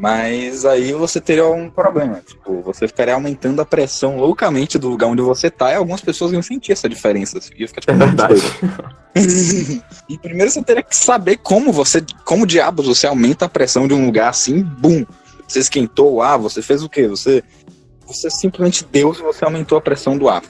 Mas 0.00 0.64
aí 0.64 0.92
você 0.92 1.20
teria 1.20 1.44
um 1.48 1.68
problema. 1.68 2.22
Tipo, 2.24 2.62
você 2.62 2.86
ficaria 2.86 3.14
aumentando 3.14 3.60
a 3.60 3.64
pressão 3.66 4.16
loucamente 4.16 4.78
do 4.78 4.88
lugar 4.88 5.08
onde 5.08 5.22
você 5.22 5.50
tá 5.50 5.72
e 5.72 5.74
algumas 5.74 6.00
pessoas 6.00 6.32
iam 6.32 6.40
sentir 6.40 6.70
essa 6.70 6.88
diferença. 6.88 7.40
Ia 7.56 7.66
ficar 7.66 7.80
tipo, 7.80 7.92
É 7.92 7.96
verdade. 7.96 8.40
e 10.08 10.16
primeiro 10.18 10.50
você 10.52 10.62
teria 10.62 10.84
que 10.84 10.94
saber 10.96 11.38
como 11.38 11.72
você. 11.72 12.00
Como 12.24 12.46
diabos 12.46 12.86
você 12.86 13.08
aumenta 13.08 13.46
a 13.46 13.48
pressão 13.48 13.88
de 13.88 13.94
um 13.94 14.06
lugar 14.06 14.28
assim, 14.28 14.62
bum. 14.62 15.04
Você 15.48 15.58
esquentou 15.58 16.14
o 16.14 16.22
ar, 16.22 16.38
você 16.38 16.62
fez 16.62 16.80
o 16.84 16.88
quê? 16.88 17.08
Você. 17.08 17.42
Você 18.06 18.30
simplesmente 18.30 18.86
deu 18.90 19.12
se 19.12 19.20
você 19.20 19.44
aumentou 19.44 19.76
a 19.76 19.80
pressão 19.80 20.16
do 20.16 20.28
ar. 20.28 20.42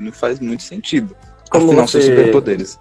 Não 0.00 0.10
faz 0.10 0.40
muito 0.40 0.62
sentido. 0.62 1.14
Como 1.50 1.66
Afinal, 1.66 1.86
são 1.86 2.00
você- 2.00 2.08
superpoderes. 2.16 2.78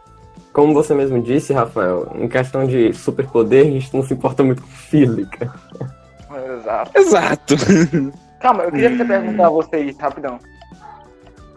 Como 0.53 0.74
você 0.74 0.93
mesmo 0.93 1.22
disse, 1.22 1.51
Rafael, 1.51 2.15
em 2.17 2.29
questão 2.29 2.65
de 2.65 2.93
superpoder, 2.93 3.67
a 3.67 3.69
gente 3.69 3.93
não 3.93 4.01
se 4.01 4.13
importa 4.13 4.41
muito 4.41 4.62
com 4.62 4.69
física. 4.69 5.53
Exato. 6.37 6.91
Exato. 6.95 7.55
Calma, 8.41 8.63
eu 8.63 8.71
queria 8.71 8.93
até 8.93 9.03
perguntar 9.05 9.47
a 9.47 9.49
vocês, 9.49 9.97
rapidão. 9.97 10.39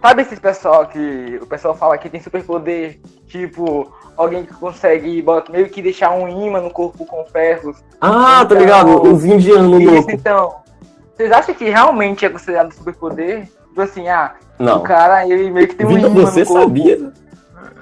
Sabe 0.01 0.23
esses 0.23 0.39
pessoal 0.39 0.87
que 0.87 1.39
o 1.43 1.47
pessoal 1.47 1.75
fala 1.77 1.99
que 1.99 2.09
tem 2.09 2.21
superpoder, 2.23 3.01
tipo, 3.27 3.93
alguém 4.17 4.45
que 4.45 4.55
consegue 4.55 5.21
bota, 5.23 5.51
meio 5.51 5.69
que 5.69 5.83
deixar 5.83 6.11
um 6.13 6.29
imã 6.29 6.61
no 6.61 6.71
corpo 6.71 7.05
com 7.05 7.25
ferros? 7.27 7.79
Ah, 8.01 8.39
tá 8.39 8.55
Então, 8.55 8.59
ligado? 8.59 9.03
Os 9.13 9.25
indianos 9.25 9.81
Isso, 9.81 9.91
loucos. 9.91 10.15
então. 10.15 10.55
Vocês 11.17 11.33
acham 11.33 11.53
que 11.55 11.65
realmente 11.69 12.25
é 12.25 12.29
considerado 12.29 12.73
superpoder? 12.73 13.47
Tipo 13.69 13.83
assim, 13.83 14.09
ah, 14.09 14.35
Não. 14.57 14.79
o 14.79 14.81
cara, 14.83 15.27
ele 15.29 15.51
meio 15.51 15.67
que 15.67 15.75
tem 15.75 15.85
um 15.85 15.91
Vida, 15.95 16.07
imã 16.07 16.21
você 16.21 16.41
no 16.41 16.47
corpo. 16.47 16.63
sabia? 16.63 17.13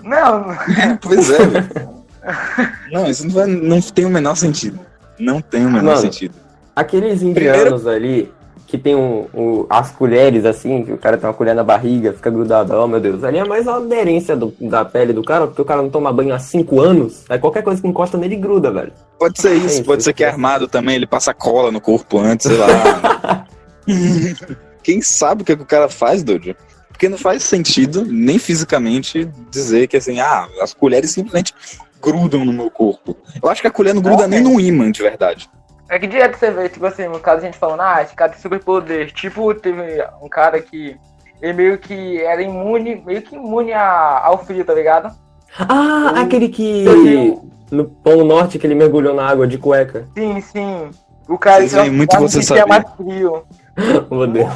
Não, 0.02 0.46
Pois 1.02 1.30
é, 1.30 1.44
velho. 1.46 1.96
Não, 2.90 3.06
isso 3.06 3.24
não, 3.26 3.34
vai- 3.34 3.46
não 3.46 3.80
tem 3.80 4.04
o 4.04 4.10
menor 4.10 4.34
sentido. 4.36 4.80
Não 5.18 5.40
tem 5.40 5.64
o 5.64 5.70
menor 5.70 5.84
Mano, 5.94 5.96
sentido. 5.98 6.34
Aqueles 6.76 7.22
indianos 7.22 7.86
ali, 7.86 8.30
que 8.66 8.76
tem 8.76 8.94
um, 8.94 9.26
um- 9.32 9.66
as 9.70 9.90
colheres 9.92 10.44
assim, 10.44 10.84
que 10.84 10.92
o 10.92 10.98
cara 10.98 11.16
tem 11.16 11.26
uma 11.26 11.32
colher 11.34 11.54
na 11.54 11.64
barriga, 11.64 12.12
fica 12.12 12.28
grudado. 12.30 12.74
Oh 12.74 12.86
meu 12.86 13.00
Deus, 13.00 13.24
ali 13.24 13.38
é 13.38 13.44
mais 13.44 13.66
a 13.66 13.76
aderência 13.76 14.36
do- 14.36 14.52
da 14.60 14.84
pele 14.84 15.14
do 15.14 15.22
cara, 15.24 15.46
porque 15.46 15.62
o 15.62 15.64
cara 15.64 15.80
não 15.80 15.88
toma 15.88 16.12
banho 16.12 16.34
há 16.34 16.38
5 16.38 16.80
anos. 16.80 17.24
Aí 17.30 17.38
qualquer 17.38 17.62
coisa 17.62 17.80
que 17.80 17.88
encosta 17.88 18.18
nele 18.18 18.36
gruda, 18.36 18.70
velho. 18.70 18.92
Pode 19.18 19.40
ser 19.40 19.54
isso, 19.54 19.66
isso, 19.66 19.84
pode 19.84 20.02
ser 20.04 20.12
que 20.12 20.22
é 20.22 20.26
isso. 20.26 20.34
armado 20.34 20.68
também, 20.68 20.96
ele 20.96 21.06
passa 21.06 21.32
cola 21.32 21.72
no 21.72 21.80
corpo 21.80 22.18
antes, 22.18 22.46
sei 22.46 22.56
lá. 22.58 23.46
Quem 24.82 25.00
sabe 25.00 25.42
o 25.42 25.44
que, 25.44 25.56
que 25.56 25.62
o 25.62 25.66
cara 25.66 25.88
faz, 25.88 26.22
Dojo? 26.22 26.54
Porque 26.88 27.08
não 27.08 27.18
faz 27.18 27.42
sentido, 27.42 28.04
nem 28.04 28.38
fisicamente, 28.38 29.28
dizer 29.50 29.86
que 29.86 29.96
assim, 29.96 30.20
ah, 30.20 30.48
as 30.60 30.72
colheres 30.72 31.10
simplesmente 31.10 31.52
grudam 32.00 32.44
no 32.44 32.52
meu 32.52 32.70
corpo. 32.70 33.16
Eu 33.42 33.48
acho 33.48 33.60
que 33.60 33.68
a 33.68 33.70
colher 33.70 33.94
não 33.94 34.02
gruda 34.02 34.22
Não, 34.22 34.28
nem 34.28 34.40
no 34.42 34.60
imã, 34.60 34.90
de 34.90 35.02
verdade. 35.02 35.48
É 35.88 35.98
que 35.98 36.06
direto 36.06 36.36
você 36.36 36.50
vê, 36.50 36.68
tipo 36.68 36.84
assim, 36.84 37.06
no 37.06 37.20
caso 37.20 37.38
a 37.38 37.44
gente 37.44 37.58
falando, 37.58 37.80
ah, 37.80 38.02
esse 38.02 38.14
cara 38.14 38.32
tem 38.32 38.40
superpoder. 38.40 39.12
Tipo, 39.12 39.54
teve 39.54 39.82
um 40.20 40.28
cara 40.28 40.60
que 40.60 40.96
ele 41.40 41.52
meio 41.52 41.78
que 41.78 42.20
era 42.22 42.42
imune, 42.42 43.02
meio 43.06 43.22
que 43.22 43.36
imune 43.36 43.72
a- 43.72 44.20
ao 44.24 44.38
frio, 44.44 44.64
tá 44.64 44.74
ligado? 44.74 45.14
Ah, 45.58 46.12
Eu- 46.16 46.22
aquele 46.22 46.48
que. 46.48 46.84
eu 46.84 47.02
tenho- 47.04 47.50
No 47.70 47.84
Pão 47.84 48.24
Norte 48.24 48.58
que 48.60 48.66
ele 48.66 48.74
mergulhou 48.76 49.12
na 49.14 49.26
água 49.28 49.46
de 49.46 49.58
cueca. 49.58 50.06
Sim, 50.16 50.40
sim. 50.40 50.90
O 51.28 51.36
cara 51.36 51.58
Vocês 51.58 51.72
veem 51.72 51.90
muito 51.90 52.14
não 52.14 52.22
você 52.28 52.40
sentia 52.40 52.58
saber. 52.58 52.68
mais 52.68 52.84
frio. 52.96 53.44
Meu 54.10 54.26
Deus. 54.28 54.52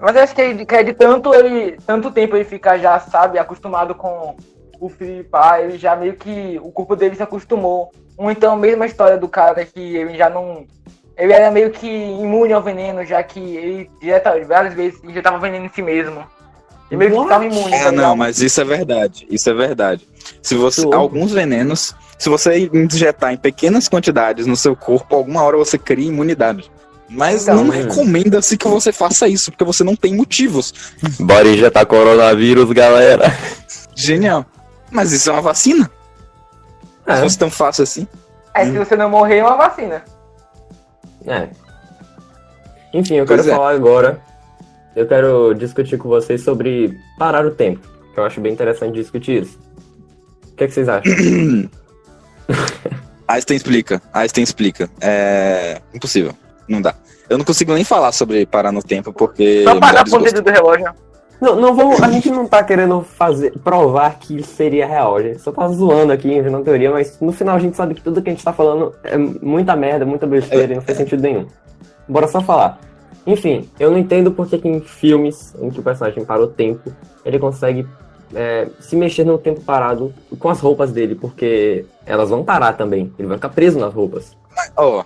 Mas 0.00 0.16
eu 0.16 0.22
acho 0.22 0.34
que 0.34 0.42
é 0.42 0.52
de, 0.52 0.66
que 0.66 0.74
é 0.74 0.82
de 0.82 0.92
tanto 0.92 1.32
ele. 1.34 1.78
Tanto 1.86 2.10
tempo 2.10 2.36
ele 2.36 2.44
ficar 2.44 2.78
já, 2.78 2.98
sabe, 3.00 3.38
acostumado 3.38 3.94
com 3.94 4.36
o 4.80 4.88
frio 4.88 5.20
e 5.20 5.24
pá, 5.24 5.60
ele 5.60 5.78
já 5.78 5.94
meio 5.96 6.14
que. 6.14 6.58
O 6.62 6.70
corpo 6.72 6.94
dele 6.96 7.14
se 7.14 7.22
acostumou. 7.22 7.90
Ou 8.16 8.30
então 8.30 8.54
a 8.54 8.56
mesma 8.56 8.86
história 8.86 9.16
do 9.16 9.28
cara 9.28 9.64
que 9.64 9.80
ele 9.80 10.16
já 10.16 10.30
não. 10.30 10.66
Ele 11.16 11.32
era 11.32 11.50
meio 11.50 11.70
que 11.70 11.86
imune 11.86 12.52
ao 12.52 12.62
veneno, 12.62 13.04
já 13.04 13.22
que 13.22 13.38
ele 13.38 13.90
direta, 14.00 14.32
várias 14.46 14.74
vezes 14.74 15.02
injetava 15.04 15.38
veneno 15.38 15.66
em 15.66 15.70
si 15.70 15.82
mesmo. 15.82 16.24
Ele 16.90 16.98
meio 16.98 17.10
que 17.10 17.16
What? 17.16 17.28
ficava 17.28 17.44
imune. 17.46 17.70
tá 17.70 17.88
Ah, 17.88 17.92
não, 17.92 18.16
mas 18.16 18.40
isso 18.40 18.60
é 18.60 18.64
verdade. 18.64 19.26
Isso 19.30 19.48
é 19.48 19.54
verdade. 19.54 20.06
Se 20.42 20.54
você. 20.54 20.82
Alguns 20.92 21.32
venenos, 21.32 21.94
se 22.18 22.28
você 22.28 22.70
injetar 22.72 23.32
em 23.32 23.36
pequenas 23.36 23.88
quantidades 23.88 24.46
no 24.46 24.56
seu 24.56 24.76
corpo, 24.76 25.14
alguma 25.14 25.42
hora 25.42 25.56
você 25.56 25.78
cria 25.78 26.08
imunidade. 26.08 26.70
Mas 27.08 27.42
Então, 27.42 27.56
não 27.56 27.68
recomenda-se 27.68 28.56
que 28.56 28.66
você 28.66 28.92
faça 28.92 29.28
isso, 29.28 29.50
porque 29.50 29.64
você 29.64 29.84
não 29.84 29.94
tem 29.94 30.14
motivos. 30.14 30.72
Bora 31.20 31.48
injetar 31.48 31.86
coronavírus, 31.86 32.70
galera. 32.72 33.32
Genial. 33.94 34.44
Mas 34.90 35.12
isso 35.12 35.30
é 35.30 35.32
uma 35.32 35.42
vacina? 35.42 35.90
Se 37.06 37.12
É, 37.12 37.16
fosse 37.20 37.38
tão 37.38 37.50
fácil 37.50 37.82
assim. 37.84 38.08
É, 38.54 38.64
se 38.66 38.72
você 38.72 38.96
não 38.96 39.10
morrer, 39.10 39.38
é 39.38 39.44
uma 39.44 39.56
vacina. 39.56 40.02
é. 41.26 41.48
Enfim, 42.92 43.16
eu 43.16 43.26
Pois 43.26 43.40
quero 43.40 43.52
é. 43.52 43.56
falar 43.56 43.70
agora. 43.74 44.20
Eu 44.94 45.06
quero 45.08 45.52
discutir 45.54 45.98
com 45.98 46.08
vocês 46.08 46.42
sobre 46.44 46.96
parar 47.18 47.44
o 47.44 47.50
tempo. 47.50 47.80
Que 48.14 48.20
eu 48.20 48.24
acho 48.24 48.40
bem 48.40 48.52
interessante 48.52 48.94
discutir 48.94 49.42
isso. 49.42 49.58
O 50.52 50.56
que, 50.56 50.62
é 50.62 50.66
que 50.68 50.72
vocês 50.74 50.88
acham? 50.88 51.12
Einstein 53.26 53.56
explica. 53.56 54.00
Einstein 54.12 54.44
explica. 54.44 54.88
É. 55.00 55.80
Impossível. 55.92 56.32
Não 56.68 56.80
dá. 56.80 56.94
Eu 57.28 57.36
não 57.38 57.44
consigo 57.44 57.72
nem 57.74 57.82
falar 57.82 58.12
sobre 58.12 58.46
parar 58.46 58.70
no 58.70 58.82
tempo, 58.82 59.12
porque. 59.12 59.64
Só 59.64 59.74
dá 59.74 59.80
pagar 59.80 60.00
a 60.02 60.04
ponteira 60.04 60.40
do 60.40 60.50
relógio. 60.50 60.92
Não, 61.40 61.56
não 61.56 61.74
vamos, 61.74 62.00
a 62.02 62.10
gente 62.10 62.30
não 62.30 62.46
tá 62.46 62.62
querendo 62.62 63.02
fazer, 63.02 63.52
provar 63.58 64.18
que 64.18 64.38
isso 64.38 64.54
seria 64.54 64.86
real. 64.86 65.16
A 65.16 65.22
gente 65.22 65.40
só 65.40 65.52
tá 65.52 65.66
zoando 65.68 66.12
aqui, 66.12 66.32
inventando 66.32 66.64
teoria, 66.64 66.90
mas 66.90 67.20
no 67.20 67.32
final 67.32 67.56
a 67.56 67.58
gente 67.58 67.76
sabe 67.76 67.94
que 67.94 68.02
tudo 68.02 68.22
que 68.22 68.30
a 68.30 68.32
gente 68.32 68.44
tá 68.44 68.52
falando 68.52 68.94
é 69.02 69.16
muita 69.16 69.76
merda, 69.76 70.06
muita 70.06 70.26
besteira 70.26 70.72
e 70.72 70.76
não 70.76 70.82
faz 70.82 70.96
sentido 70.96 71.22
nenhum. 71.22 71.46
Bora 72.08 72.28
só 72.28 72.40
falar. 72.40 72.78
Enfim, 73.26 73.68
eu 73.78 73.90
não 73.90 73.98
entendo 73.98 74.30
porque 74.30 74.58
que 74.58 74.68
em 74.68 74.80
filmes 74.80 75.54
em 75.60 75.70
que 75.70 75.80
o 75.80 75.82
personagem 75.82 76.24
para 76.24 76.42
o 76.42 76.46
tempo, 76.46 76.92
ele 77.24 77.38
consegue 77.38 77.86
é, 78.34 78.68
se 78.80 78.96
mexer 78.96 79.24
no 79.24 79.38
tempo 79.38 79.60
parado 79.60 80.12
com 80.38 80.48
as 80.48 80.60
roupas 80.60 80.92
dele, 80.92 81.14
porque 81.14 81.86
elas 82.04 82.28
vão 82.28 82.44
parar 82.44 82.74
também. 82.74 83.12
Ele 83.18 83.28
vai 83.28 83.38
ficar 83.38 83.48
preso 83.48 83.78
nas 83.78 83.94
roupas. 83.94 84.36
Ó, 84.76 85.04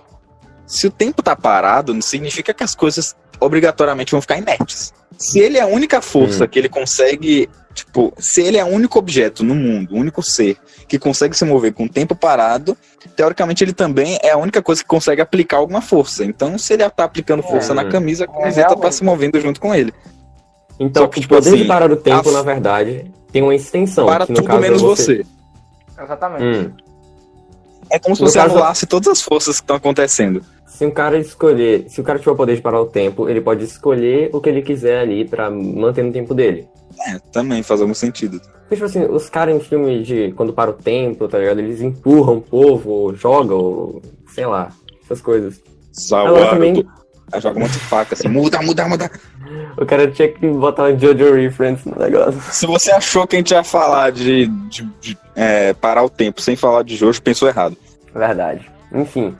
se 0.69 0.85
o 0.87 0.91
tempo 0.91 1.23
tá 1.23 1.35
parado, 1.35 1.93
não 1.93 2.01
significa 2.01 2.53
que 2.53 2.63
as 2.63 2.75
coisas 2.75 3.15
obrigatoriamente 3.39 4.11
vão 4.11 4.21
ficar 4.21 4.37
inertes. 4.37 4.93
Se 5.17 5.39
ele 5.39 5.57
é 5.57 5.61
a 5.61 5.67
única 5.67 6.01
força 6.01 6.43
Hum. 6.43 6.47
que 6.47 6.59
ele 6.59 6.69
consegue, 6.69 7.49
tipo, 7.73 8.13
se 8.19 8.41
ele 8.41 8.57
é 8.57 8.63
o 8.63 8.67
único 8.67 8.99
objeto 8.99 9.43
no 9.43 9.55
mundo, 9.55 9.95
o 9.95 9.97
único 9.97 10.21
ser 10.21 10.57
que 10.87 10.99
consegue 10.99 11.35
se 11.35 11.43
mover 11.45 11.73
com 11.73 11.85
o 11.85 11.89
tempo 11.89 12.15
parado, 12.15 12.77
teoricamente 13.15 13.63
ele 13.63 13.73
também 13.73 14.19
é 14.21 14.31
a 14.31 14.37
única 14.37 14.61
coisa 14.61 14.81
que 14.81 14.87
consegue 14.87 15.21
aplicar 15.21 15.57
alguma 15.57 15.81
força. 15.81 16.23
Então, 16.23 16.57
se 16.57 16.73
ele 16.73 16.87
tá 16.89 17.03
aplicando 17.03 17.41
força 17.43 17.71
É. 17.71 17.75
na 17.75 17.85
camisa, 17.85 18.25
a 18.25 18.27
É, 18.31 18.39
camiseta 18.41 18.67
tá 18.69 18.73
realmente. 18.75 18.95
se 18.95 19.03
movendo 19.03 19.39
junto 19.41 19.59
com 19.59 19.73
ele. 19.73 19.93
Então, 20.79 21.07
que, 21.07 21.19
o 21.19 21.21
tipo 21.21 21.35
poder 21.35 21.49
assim, 21.49 21.57
de 21.57 21.65
parar 21.65 21.91
o 21.91 21.95
tempo, 21.97 22.29
a- 22.29 22.31
na 22.33 22.41
verdade, 22.41 23.11
tem 23.31 23.41
uma 23.41 23.55
extensão. 23.55 24.05
Para 24.05 24.25
que 24.25 24.31
no 24.31 24.37
tudo 24.37 24.47
caso 24.47 24.59
é 24.59 24.61
menos 24.61 24.81
você. 24.81 25.25
Exatamente. 26.01 26.43
Hum. 26.67 26.71
É 27.91 27.99
como 27.99 28.15
se 28.15 28.21
No 28.21 28.29
você 28.29 28.37
caso- 28.39 28.53
anulasse 28.55 28.85
todas 28.85 29.07
as 29.07 29.21
forças 29.21 29.57
que 29.57 29.63
estão 29.63 29.75
acontecendo. 29.75 30.43
Se 30.69 30.85
um 30.85 30.91
cara 30.91 31.17
escolher, 31.17 31.85
se 31.89 31.99
o 31.99 32.03
cara 32.03 32.19
tiver 32.19 32.31
o 32.31 32.35
poder 32.35 32.55
de 32.55 32.61
parar 32.61 32.79
o 32.81 32.85
tempo, 32.85 33.27
ele 33.27 33.41
pode 33.41 33.63
escolher 33.65 34.29
o 34.31 34.39
que 34.39 34.47
ele 34.49 34.61
quiser 34.61 34.99
ali 35.01 35.25
pra 35.27 35.49
manter 35.49 36.03
no 36.03 36.11
tempo 36.13 36.33
dele. 36.33 36.67
É, 37.07 37.19
também 37.31 37.61
faz 37.63 37.81
algum 37.81 37.93
sentido. 37.93 38.39
Porque, 38.39 38.75
tipo 38.75 38.85
assim, 38.85 39.03
os 39.05 39.29
caras 39.29 39.55
em 39.55 39.59
filme 39.59 40.01
de 40.03 40.31
quando 40.37 40.53
para 40.53 40.69
o 40.69 40.73
tempo, 40.73 41.27
tá 41.27 41.37
ligado? 41.39 41.59
Eles 41.59 41.81
empurram 41.81 42.37
o 42.37 42.41
povo, 42.41 42.89
ou 42.91 43.15
jogam, 43.15 43.57
ou 43.57 44.01
sei 44.33 44.45
lá, 44.45 44.69
essas 45.03 45.19
coisas. 45.21 45.59
Agora 46.13 46.49
também-. 46.51 46.85
Aí 47.31 47.41
joga 47.41 47.57
um 47.57 47.61
monte 47.61 47.73
de 47.73 47.79
faca 47.79 48.13
assim, 48.15 48.27
muda, 48.27 48.61
muda, 48.61 48.87
muda. 48.87 49.11
O 49.77 49.85
cara 49.85 50.09
tinha 50.09 50.27
que 50.29 50.47
botar 50.47 50.85
um 50.85 50.97
Jojo 50.99 51.33
Reference 51.33 51.87
no 51.87 51.95
negócio. 51.97 52.39
Se 52.51 52.65
você 52.65 52.91
achou 52.91 53.27
que 53.27 53.35
a 53.35 53.39
gente 53.39 53.51
ia 53.51 53.63
falar 53.63 54.11
de, 54.11 54.47
de- 54.47 54.89
de, 54.99 55.17
é, 55.35 55.73
parar 55.73 56.03
o 56.03 56.09
tempo 56.09 56.41
sem 56.41 56.55
falar 56.55 56.83
de 56.83 56.95
Jojo, 56.95 57.21
pensou 57.21 57.47
errado. 57.47 57.75
Verdade. 58.13 58.69
Enfim. 58.93 59.35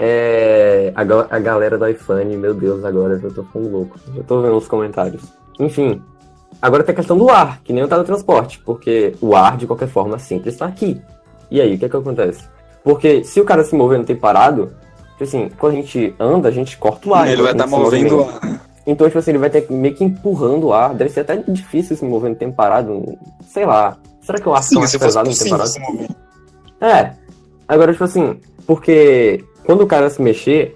É, 0.00 0.92
a, 0.94 1.02
a 1.36 1.38
galera 1.40 1.76
da 1.76 1.90
iFane, 1.90 2.36
meu 2.36 2.54
Deus, 2.54 2.84
agora 2.84 3.20
eu 3.20 3.34
tô 3.34 3.42
ficando 3.42 3.68
louco. 3.68 3.98
Eu 4.14 4.22
tô 4.22 4.40
vendo 4.40 4.56
os 4.56 4.68
comentários. 4.68 5.22
Enfim. 5.58 6.00
Agora 6.62 6.84
tem 6.84 6.92
a 6.92 6.96
questão 6.96 7.18
do 7.18 7.28
ar, 7.28 7.60
que 7.62 7.72
nem 7.72 7.82
o 7.82 7.88
teletransporte, 7.88 8.60
porque 8.60 9.14
o 9.20 9.34
ar, 9.34 9.56
de 9.56 9.66
qualquer 9.66 9.88
forma, 9.88 10.18
sempre 10.18 10.50
está 10.50 10.66
aqui. 10.66 11.00
E 11.50 11.60
aí, 11.60 11.74
o 11.74 11.78
que 11.78 11.84
é 11.84 11.88
que 11.88 11.96
acontece? 11.96 12.44
Porque 12.84 13.24
se 13.24 13.40
o 13.40 13.44
cara 13.44 13.64
se 13.64 13.74
mover 13.74 13.98
no 13.98 14.04
tempo 14.04 14.20
parado, 14.20 14.72
tipo 15.12 15.24
assim, 15.24 15.50
quando 15.58 15.72
a 15.74 15.76
gente 15.76 16.14
anda, 16.18 16.48
a 16.48 16.52
gente 16.52 16.76
corta 16.78 17.08
o 17.08 17.14
ar. 17.14 17.26
ele 17.26 17.40
enquanto 17.40 17.44
vai 17.44 17.52
estar 17.52 17.64
se 17.64 17.70
movendo. 17.70 18.16
movimenta. 18.16 18.60
Então, 18.86 19.06
tipo 19.06 19.18
assim, 19.18 19.32
ele 19.32 19.38
vai 19.38 19.50
ter 19.50 19.62
que 19.62 19.72
meio 19.72 19.94
que 19.94 20.04
empurrando 20.04 20.68
o 20.68 20.72
ar. 20.72 20.94
Deve 20.94 21.10
ser 21.10 21.20
até 21.20 21.36
difícil 21.36 21.96
se 21.96 22.04
mover 22.04 22.30
no 22.30 22.36
tempo 22.36 22.56
parado. 22.56 23.04
Sei 23.46 23.66
lá. 23.66 23.98
Será 24.22 24.38
que 24.38 24.48
o 24.48 24.54
ar 24.54 24.62
Sim, 24.62 24.76
mais 24.78 24.90
se 24.90 24.98
fosse 24.98 25.08
pesado 25.08 25.28
no 25.28 25.36
tempo 25.36 25.50
parado? 25.50 25.72
É. 26.80 27.12
Agora, 27.68 27.92
tipo 27.92 28.04
assim, 28.04 28.40
porque 28.66 29.44
quando 29.68 29.82
o 29.82 29.86
cara 29.86 30.08
se 30.08 30.22
mexer, 30.22 30.74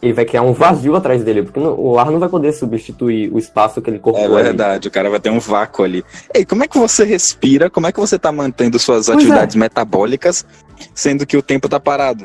ele 0.00 0.14
vai 0.14 0.24
criar 0.24 0.40
um 0.40 0.54
vazio 0.54 0.96
atrás 0.96 1.22
dele, 1.22 1.42
porque 1.42 1.60
no- 1.60 1.78
o 1.78 1.98
ar 1.98 2.10
não 2.10 2.18
vai 2.18 2.30
poder 2.30 2.50
substituir 2.52 3.30
o 3.30 3.38
espaço 3.38 3.82
que 3.82 3.90
ele 3.90 3.98
É 3.98 4.00
cortou 4.00 4.24
ali. 4.36 4.42
verdade, 4.44 4.88
o 4.88 4.90
cara 4.90 5.10
vai 5.10 5.20
ter 5.20 5.28
um 5.28 5.38
vácuo 5.38 5.84
ali. 5.84 6.02
Ei, 6.34 6.42
como 6.42 6.64
é 6.64 6.66
que 6.66 6.78
você 6.78 7.04
respira? 7.04 7.68
Como 7.68 7.86
é 7.86 7.92
que 7.92 8.00
você 8.00 8.18
tá 8.18 8.32
mantendo 8.32 8.78
suas 8.78 9.04
Pois 9.04 9.18
é. 9.18 9.20
atividades 9.20 9.54
metabólicas, 9.54 10.46
sendo 10.94 11.26
que 11.26 11.36
o 11.36 11.42
tempo 11.42 11.68
tá 11.68 11.78
parado? 11.78 12.24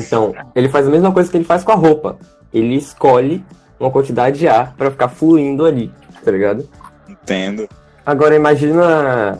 Então, 0.00 0.34
ele 0.52 0.68
faz 0.68 0.88
a 0.88 0.90
mesma 0.90 1.12
coisa 1.12 1.30
que 1.30 1.36
ele 1.36 1.44
faz 1.44 1.62
com 1.62 1.70
a 1.70 1.76
roupa. 1.76 2.18
Ele 2.52 2.74
escolhe 2.74 3.44
uma 3.78 3.92
quantidade 3.92 4.36
de 4.40 4.48
ar 4.48 4.74
pra 4.76 4.90
ficar 4.90 5.08
fluindo 5.08 5.64
ali, 5.64 5.92
tá 6.24 6.30
ligado? 6.32 6.68
Entendo. 7.08 7.68
Agora 8.04 8.34
imagina 8.34 9.38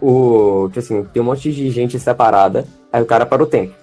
o. 0.00 0.66
Tipo 0.68 0.78
assim, 0.80 1.04
tem 1.12 1.22
um 1.22 1.26
monte 1.26 1.52
de 1.52 1.70
gente 1.70 1.98
separada, 2.00 2.66
aí 2.92 3.00
o 3.02 3.06
cara 3.06 3.24
para 3.24 3.42
o 3.42 3.46
tempo. 3.46 3.74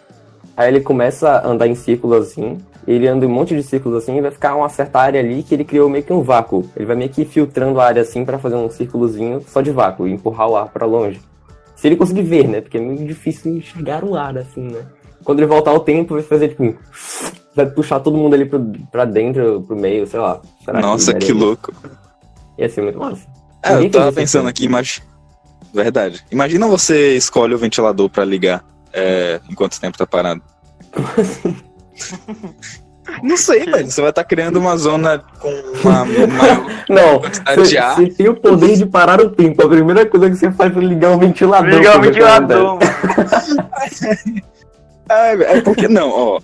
Aí 0.60 0.68
ele 0.68 0.82
começa 0.82 1.30
a 1.30 1.48
andar 1.48 1.68
em 1.68 1.74
círculos 1.74 2.28
assim, 2.28 2.58
ele 2.86 3.08
anda 3.08 3.26
em 3.26 3.30
um 3.30 3.32
monte 3.32 3.56
de 3.56 3.64
círculos 3.64 4.04
assim, 4.04 4.18
e 4.18 4.22
vai 4.22 4.30
ficar 4.30 4.58
uma 4.58 4.68
certa 4.68 5.00
área 5.00 5.22
ali 5.22 5.42
que 5.42 5.56
ele 5.56 5.64
criou 5.64 5.90
meio 5.90 6.04
que 6.04 6.12
um 6.12 6.22
vácuo. 6.22 6.70
Ele 6.76 6.86
vai 6.86 6.98
meio 6.98 7.10
que 7.10 7.24
filtrando 7.24 7.80
a 7.80 7.86
área 7.86 8.02
assim 8.02 8.26
pra 8.26 8.38
fazer 8.38 8.56
um 8.56 8.70
círculozinho 8.70 9.42
só 9.48 9.62
de 9.62 9.72
vácuo 9.72 10.06
e 10.06 10.12
empurrar 10.12 10.50
o 10.50 10.58
ar 10.58 10.68
pra 10.68 10.86
longe. 10.86 11.22
Se 11.78 11.88
ele 11.88 11.96
conseguir 11.96 12.24
ver, 12.24 12.46
né? 12.46 12.60
Porque 12.60 12.78
é 12.78 12.82
meio 12.82 13.08
difícil 13.08 13.56
enxergar 13.56 14.04
o 14.04 14.18
ar 14.18 14.38
assim, 14.38 14.64
né? 14.64 14.86
Quando 15.24 15.40
ele 15.40 15.48
voltar 15.48 15.72
ao 15.72 15.80
tempo, 15.80 16.16
vai 16.16 16.24
fazer 16.24 16.50
tipo. 16.50 16.76
Vai 17.56 17.66
puxar 17.66 18.00
todo 18.00 18.16
mundo 18.16 18.36
ali 18.36 18.46
pro, 18.46 18.62
pra 18.92 19.06
dentro, 19.06 19.64
pro 19.64 19.76
meio, 19.76 20.06
sei 20.06 20.20
lá. 20.20 20.40
Nossa, 20.82 21.14
que 21.14 21.26
isso? 21.26 21.34
louco. 21.34 21.74
Ia 22.58 22.70
ser 22.70 22.82
muito 22.82 23.00
massa. 23.00 23.26
É, 23.64 23.74
eu 23.74 23.90
tava 23.90 24.12
pensando 24.14 24.42
ainda. 24.42 24.52
aqui, 24.52 24.70
mas. 24.70 25.02
Verdade. 25.74 26.24
Imagina 26.32 26.68
você 26.68 27.18
escolhe 27.18 27.54
o 27.54 27.58
ventilador 27.58 28.08
pra 28.08 28.24
ligar 28.24 28.64
é, 28.94 29.40
enquanto 29.50 29.74
o 29.76 29.80
tempo 29.82 29.98
tá 29.98 30.06
parado. 30.08 30.42
Não 33.24 33.36
sei, 33.38 33.66
velho. 33.66 33.90
Você 33.90 34.02
vai 34.02 34.12
estar 34.12 34.24
criando 34.24 34.58
uma 34.60 34.78
zona 34.78 35.18
com 35.40 35.50
uma 35.84 36.06
maior 36.06 36.66
Não, 36.88 37.20
quantidade 37.20 37.60
você 37.62 37.70
de 37.70 37.78
ar. 37.78 37.96
você 37.96 38.08
tem 38.10 38.30
o 38.30 38.36
poder 38.36 38.78
de 38.78 38.86
parar 38.86 39.20
o 39.20 39.30
tempo. 39.32 39.64
A 39.66 39.70
primeira 39.70 40.06
coisa 40.06 40.30
que 40.30 40.36
você 40.36 40.52
faz 40.52 40.76
é 40.78 40.80
ligar 40.80 41.12
o 41.16 41.20
ventilador. 41.20 41.70
Ligar 41.70 41.98
o 41.98 42.02
que 42.02 42.08
ventilador, 42.08 42.64
mano. 42.78 42.80
É, 45.12 45.58
é 45.58 45.62
porque 45.62 45.88
não, 45.88 46.08
ó. 46.12 46.40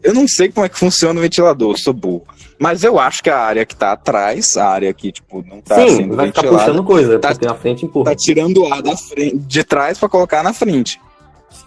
Eu 0.00 0.14
não 0.14 0.28
sei 0.28 0.48
como 0.50 0.64
é 0.64 0.68
que 0.68 0.78
funciona 0.78 1.18
o 1.18 1.22
ventilador, 1.22 1.72
eu 1.72 1.76
sou 1.76 1.92
burro. 1.92 2.22
Mas 2.56 2.84
eu 2.84 3.00
acho 3.00 3.20
que 3.20 3.28
a 3.28 3.36
área 3.36 3.66
que 3.66 3.74
tá 3.74 3.90
atrás, 3.90 4.56
a 4.56 4.68
área 4.68 4.94
que, 4.94 5.10
tipo, 5.10 5.44
não 5.44 5.60
tá 5.60 5.74
Sim, 5.74 5.96
sendo 5.96 6.14
vai 6.14 6.28
ficar 6.28 6.44
puxando 6.44 6.84
coisa, 6.84 7.18
tá- 7.18 7.30
porque 7.30 7.46
na 7.46 7.54
frente 7.54 7.84
empurra. 7.84 8.04
tá 8.12 8.14
tirando 8.16 8.62
o 8.62 8.72
ar 8.72 8.80
da 8.80 8.96
frente, 8.96 9.38
de 9.38 9.64
trás 9.64 9.98
pra 9.98 10.08
colocar 10.08 10.44
na 10.44 10.52
frente. 10.52 11.00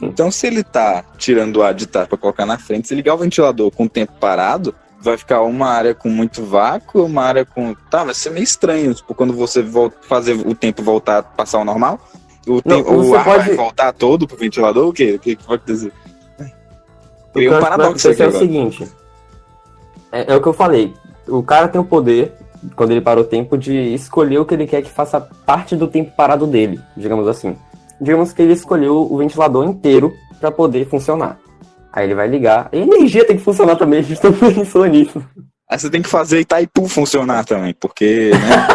Então, 0.08 0.32
se 0.32 0.48
ele 0.48 0.64
tá 0.64 1.04
tirando 1.18 1.58
o 1.58 1.64
ar 1.64 1.74
de 1.74 1.88
trás 1.88 2.08
pra 2.08 2.18
colocar 2.18 2.46
na 2.46 2.58
frente, 2.58 2.88
se 2.88 2.96
ligar 2.96 3.16
o 3.16 3.18
ventilador 3.18 3.72
com 3.72 3.86
o 3.86 3.90
tempo 3.90 4.14
parado, 4.20 4.74
vai 5.00 5.18
ficar 5.18 5.42
uma 5.42 5.68
área 5.68 5.94
com 5.94 6.10
muito 6.10 6.44
vácuo, 6.44 7.06
uma 7.06 7.24
área 7.24 7.46
com. 7.46 7.76
Tá, 7.90 8.04
vai 8.04 8.14
ser 8.14 8.30
meio 8.32 8.44
estranho. 8.44 8.94
Tipo, 8.94 9.14
quando 9.14 9.34
você 9.34 9.62
volta, 9.62 9.98
fazer 10.08 10.34
o 10.34 10.56
tempo 10.56 10.82
voltar 10.82 11.20
a 11.20 11.24
passar 11.24 11.58
ao 11.58 11.66
normal, 11.66 12.00
o, 12.48 12.62
Não, 12.66 12.82
o 12.82 13.16
ar 13.16 13.24
pode- 13.24 13.48
vai 13.48 13.56
voltar 13.56 13.94
todo 13.94 14.28
pro 14.28 14.38
ventilador, 14.38 14.88
o 14.88 14.94
quê? 14.94 15.14
O 15.14 15.20
que, 15.20 15.38
vai 15.48 15.56
acontecer? 15.58 15.92
Que 16.38 17.40
Criou 17.40 17.54
eu 17.54 17.60
um 17.60 17.62
paradoxo 17.62 18.10
aqui 18.10 18.24
é 18.24 18.28
o 18.28 18.32
seguinte. 18.32 18.88
É, 20.12 20.34
é 20.34 20.36
o 20.36 20.42
que 20.42 20.48
eu 20.48 20.54
falei. 20.54 20.94
O 21.28 21.42
cara 21.42 21.68
tem 21.68 21.82
o 21.82 21.86
poder, 21.86 22.34
quando 22.76 22.92
ele 22.92 23.02
para 23.02 23.20
o 23.20 23.24
tempo, 23.24 23.58
de 23.58 23.74
escolher 23.94 24.38
o 24.38 24.46
que 24.46 24.54
ele 24.54 24.68
quer 24.68 24.82
que 24.82 24.90
faça 24.90 25.20
parte 25.20 25.76
do 25.76 25.88
tempo 25.88 26.12
parado 26.16 26.46
dele, 26.46 26.80
digamos 26.96 27.28
assim. 27.28 27.58
Digamos 28.04 28.34
que 28.34 28.42
ele 28.42 28.54
escolheu 28.54 29.08
o 29.10 29.18
ventilador 29.18 29.66
inteiro 29.66 30.14
para 30.40 30.52
poder 30.52 30.86
funcionar. 30.88 31.40
Aí 31.92 32.06
ele 32.06 32.16
vai 32.16 32.28
ligar. 32.28 32.70
E 32.74 32.78
a 32.78 32.82
energia 32.82 33.26
tem 33.26 33.38
que 33.38 33.44
funcionar 33.44 33.76
também, 33.76 34.00
a 34.00 34.02
gente 34.04 34.20
tá 34.20 34.30
pensando 34.32 34.86
nisso. 34.88 35.24
Aí 35.70 35.80
você 35.80 35.90
tem 35.90 36.02
que 36.02 36.10
fazer 36.10 36.40
Itaipu 36.42 36.88
funcionar 36.88 37.46
também, 37.46 37.74
porque, 37.80 38.32
né? 38.32 38.68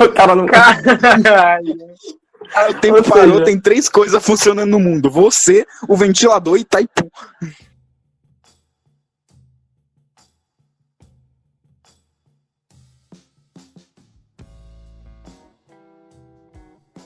o 0.04 0.08
cara 0.12 0.34
não. 0.34 0.46
Caralho. 0.46 1.76
Ah, 2.54 2.68
o 2.70 2.74
tempo 2.74 2.98
seja- 2.98 3.10
parou, 3.10 3.44
tem 3.44 3.60
três 3.60 3.88
coisas 3.88 4.24
funcionando 4.24 4.70
no 4.70 4.80
mundo. 4.80 5.10
Você, 5.10 5.64
o 5.88 5.96
ventilador 5.96 6.56
e 6.56 6.62
Itaipu. 6.62 7.10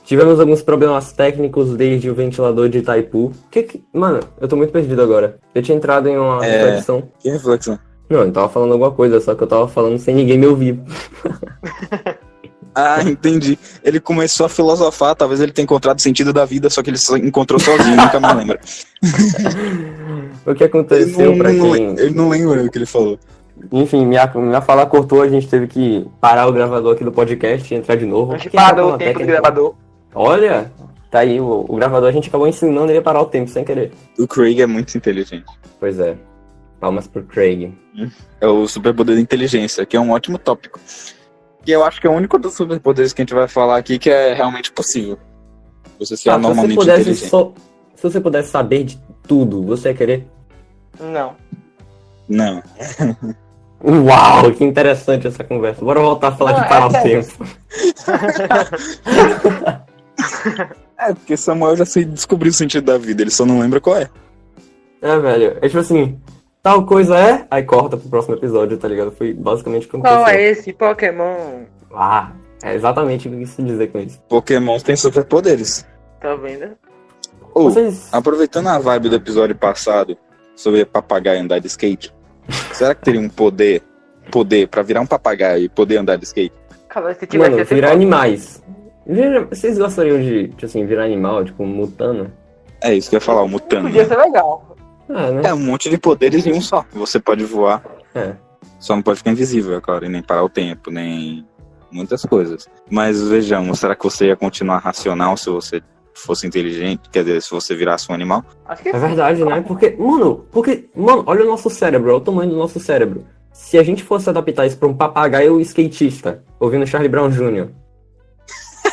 Tivemos 0.04 0.38
alguns 0.38 0.60
problemas 0.62 1.12
técnicos 1.12 1.74
desde 1.76 2.10
o 2.10 2.14
ventilador 2.14 2.68
de 2.68 2.78
Itaipu. 2.78 3.32
Que 3.50 3.62
que... 3.62 3.84
Mano, 3.92 4.20
eu 4.40 4.46
tô 4.46 4.54
muito 4.56 4.70
perdido 4.70 5.00
agora. 5.00 5.38
Eu 5.54 5.62
tinha 5.62 5.76
entrado 5.76 6.08
em 6.08 6.16
uma 6.18 6.44
É. 6.44 6.50
reflexão. 6.66 7.08
Que 7.18 7.30
reflexão. 7.30 7.78
Não, 8.10 8.20
eu 8.20 8.30
tava 8.30 8.50
falando 8.50 8.72
alguma 8.72 8.90
coisa, 8.90 9.18
só 9.18 9.34
que 9.34 9.42
eu 9.42 9.46
tava 9.46 9.66
falando 9.66 9.98
sem 9.98 10.14
ninguém 10.14 10.38
me 10.38 10.46
ouvir. 10.46 10.78
Ah, 12.76 13.00
entendi. 13.04 13.56
Ele 13.84 14.00
começou 14.00 14.46
a 14.46 14.48
filosofar, 14.48 15.14
talvez 15.14 15.40
ele 15.40 15.52
tenha 15.52 15.62
encontrado 15.62 16.00
o 16.00 16.02
sentido 16.02 16.32
da 16.32 16.44
vida, 16.44 16.68
só 16.68 16.82
que 16.82 16.90
ele 16.90 16.98
só 16.98 17.16
encontrou 17.16 17.60
sozinho, 17.60 17.94
nunca 17.96 18.18
mais 18.18 18.36
lembra. 18.36 18.58
O 20.44 20.52
que 20.54 20.64
Ele 20.64 20.70
aconteceu 20.70 21.30
não, 21.30 21.38
pra 21.38 21.52
não 21.52 21.72
quem. 21.72 21.84
ele 21.98 22.14
não 22.14 22.28
lembra 22.28 22.64
o 22.64 22.68
que 22.70 22.76
ele 22.76 22.84
falou. 22.84 23.16
Enfim, 23.72 24.04
minha, 24.04 24.26
minha 24.34 24.60
fala 24.60 24.84
cortou, 24.86 25.22
a 25.22 25.28
gente 25.28 25.46
teve 25.48 25.68
que 25.68 26.04
parar 26.20 26.48
o 26.48 26.52
gravador 26.52 26.94
aqui 26.94 27.04
do 27.04 27.12
podcast 27.12 27.72
e 27.72 27.76
entrar 27.76 27.94
de 27.94 28.04
novo. 28.04 28.32
A 28.34 28.38
gente 28.38 28.48
é 28.48 28.60
parou 28.60 28.94
o 28.94 28.98
tempo 28.98 29.20
do 29.20 29.24
gravador. 29.26 29.74
Olha, 30.14 30.70
tá 31.10 31.20
aí 31.20 31.40
o, 31.40 31.64
o 31.68 31.76
gravador, 31.76 32.08
a 32.08 32.12
gente 32.12 32.28
acabou 32.28 32.46
ensinando 32.46 32.90
ele 32.90 32.98
a 32.98 33.02
parar 33.02 33.20
o 33.22 33.26
tempo 33.26 33.50
sem 33.50 33.64
querer. 33.64 33.92
O 34.18 34.26
Craig 34.26 34.60
é 34.60 34.66
muito 34.66 34.96
inteligente. 34.96 35.44
Pois 35.80 35.98
é. 35.98 36.16
Palmas 36.80 37.06
pro 37.08 37.22
Craig. 37.24 37.72
É 38.40 38.46
o 38.46 38.66
superpoder 38.68 39.14
da 39.16 39.20
inteligência, 39.20 39.84
que 39.86 39.96
é 39.96 40.00
um 40.00 40.10
ótimo 40.10 40.38
tópico. 40.38 40.78
E 41.66 41.70
eu 41.70 41.82
acho 41.84 42.00
que 42.00 42.06
é 42.06 42.10
o 42.10 42.14
único 42.14 42.38
dos 42.38 42.54
superpoderes 42.54 43.12
que 43.12 43.22
a 43.22 43.24
gente 43.24 43.34
vai 43.34 43.48
falar 43.48 43.78
aqui 43.78 43.98
que 43.98 44.10
é 44.10 44.34
realmente 44.34 44.70
possível. 44.70 45.18
Você 45.98 46.16
ser 46.16 46.30
Ah, 46.30 46.34
se 46.34 46.40
você 46.40 46.46
anormalmente 46.46 46.74
pudesse 46.76 47.00
inteligente. 47.02 47.28
só. 47.30 47.52
Se 47.94 48.02
você 48.02 48.20
pudesse 48.20 48.50
saber 48.50 48.84
de 48.84 49.00
tudo, 49.26 49.62
você 49.62 49.88
ia 49.88 49.94
querer? 49.94 50.26
Não. 51.00 51.34
Não. 52.28 52.62
Uau, 53.82 54.50
que 54.52 54.64
interessante 54.64 55.26
essa 55.26 55.42
conversa. 55.44 55.82
Bora 55.84 56.00
voltar 56.00 56.28
a 56.28 56.32
falar 56.32 56.52
Não, 56.52 56.60
de 56.60 56.64
é 56.66 56.68
parar 56.68 56.86
o 56.86 56.90
sério. 56.90 57.22
tempo. 57.24 57.46
É, 60.96 61.12
porque 61.12 61.36
Samuel 61.36 61.76
já 61.76 61.84
sei 61.84 62.04
descobrir 62.04 62.50
o 62.50 62.52
sentido 62.52 62.84
da 62.84 62.96
vida, 62.96 63.20
ele 63.20 63.30
só 63.30 63.44
não 63.44 63.58
lembra 63.58 63.80
qual 63.80 63.96
é. 63.96 64.08
É, 65.02 65.18
velho. 65.18 65.58
É 65.60 65.66
tipo 65.66 65.78
assim, 65.78 66.18
tal 66.62 66.86
coisa 66.86 67.18
é, 67.18 67.46
aí 67.50 67.64
corta 67.64 67.96
pro 67.96 68.08
próximo 68.08 68.36
episódio, 68.36 68.78
tá 68.78 68.86
ligado? 68.86 69.10
Foi 69.10 69.34
basicamente 69.34 69.86
o 69.86 69.90
que 69.90 69.98
Qual 69.98 70.14
aconteceu. 70.22 70.38
é 70.40 70.50
esse 70.50 70.72
Pokémon? 70.72 71.64
Ah, 71.92 72.30
é 72.62 72.74
exatamente 72.74 73.26
o 73.26 73.30
que 73.32 73.36
eu 73.36 73.40
quis 73.40 73.56
dizer 73.56 73.88
com 73.88 73.98
isso. 73.98 74.20
Pokémon 74.28 74.78
tem 74.78 74.94
superpoderes. 74.96 75.84
Tá 76.20 76.36
vendo? 76.36 76.70
Ou, 77.52 77.70
Vocês. 77.70 78.08
aproveitando 78.12 78.68
a 78.68 78.78
vibe 78.78 79.08
do 79.08 79.16
episódio 79.16 79.56
passado 79.56 80.16
sobre 80.54 80.84
papagaio 80.84 81.40
andar 81.40 81.58
de 81.58 81.66
skate, 81.66 82.14
será 82.72 82.94
que 82.94 83.02
teria 83.02 83.20
um 83.20 83.28
poder, 83.28 83.82
poder 84.30 84.68
pra 84.68 84.82
virar 84.82 85.00
um 85.00 85.06
papagaio 85.06 85.64
e 85.64 85.68
poder 85.68 85.96
andar 85.98 86.16
de 86.16 86.24
skate? 86.24 86.54
Cara, 86.88 87.12
se 87.14 87.26
tivesse 87.26 87.50
Mano, 87.50 87.64
virar 87.64 87.90
animais. 87.90 88.62
Vocês 89.50 89.78
gostariam 89.78 90.18
de, 90.20 90.48
tipo 90.48 90.64
assim, 90.66 90.86
virar 90.86 91.04
animal, 91.04 91.44
tipo, 91.44 91.64
mutando? 91.64 92.30
É 92.80 92.94
isso 92.94 93.08
que 93.08 93.16
eu 93.16 93.18
ia 93.18 93.20
falar, 93.20 93.42
o 93.42 93.48
Mutano. 93.48 93.84
Podia 93.88 94.04
ser 94.06 94.16
legal. 94.16 94.76
Ah, 95.08 95.30
né? 95.30 95.42
É 95.48 95.54
um 95.54 95.58
monte 95.58 95.88
de 95.90 95.98
poderes 95.98 96.46
em 96.46 96.52
um 96.52 96.60
só. 96.60 96.84
Você 96.92 97.18
pode 97.20 97.44
voar, 97.44 97.82
É. 98.14 98.32
só 98.78 98.94
não 98.94 99.02
pode 99.02 99.18
ficar 99.18 99.30
invisível, 99.32 99.76
é 99.76 99.80
claro, 99.80 100.04
e 100.06 100.08
nem 100.08 100.22
parar 100.22 100.44
o 100.44 100.48
tempo, 100.48 100.90
nem 100.90 101.46
muitas 101.90 102.24
coisas. 102.24 102.68
Mas 102.90 103.22
vejamos, 103.26 103.78
será 103.78 103.94
que 103.94 104.02
você 104.04 104.26
ia 104.28 104.36
continuar 104.36 104.78
racional 104.78 105.36
se 105.36 105.48
você 105.50 105.82
fosse 106.14 106.46
inteligente? 106.46 107.08
Quer 107.10 107.24
dizer, 107.24 107.42
se 107.42 107.50
você 107.50 107.74
virasse 107.74 108.10
um 108.10 108.14
animal? 108.14 108.44
Acho 108.66 108.82
que 108.82 108.88
É 108.88 108.98
verdade, 108.98 109.44
né? 109.44 109.60
Porque, 109.66 109.90
mano, 109.98 110.46
porque, 110.50 110.88
mano, 110.96 111.22
olha 111.26 111.42
o 111.44 111.46
nosso 111.46 111.68
cérebro, 111.70 112.08
olha 112.10 112.18
o 112.18 112.20
tamanho 112.20 112.50
do 112.50 112.56
nosso 112.56 112.80
cérebro. 112.80 113.24
Se 113.52 113.78
a 113.78 113.82
gente 113.82 114.02
fosse 114.02 114.28
adaptar 114.28 114.66
isso 114.66 114.76
pra 114.78 114.88
um 114.88 114.94
papagaio 114.94 115.60
skatista, 115.60 116.42
ouvindo 116.58 116.86
Charlie 116.86 117.08
Brown 117.08 117.30
Jr. 117.30 117.68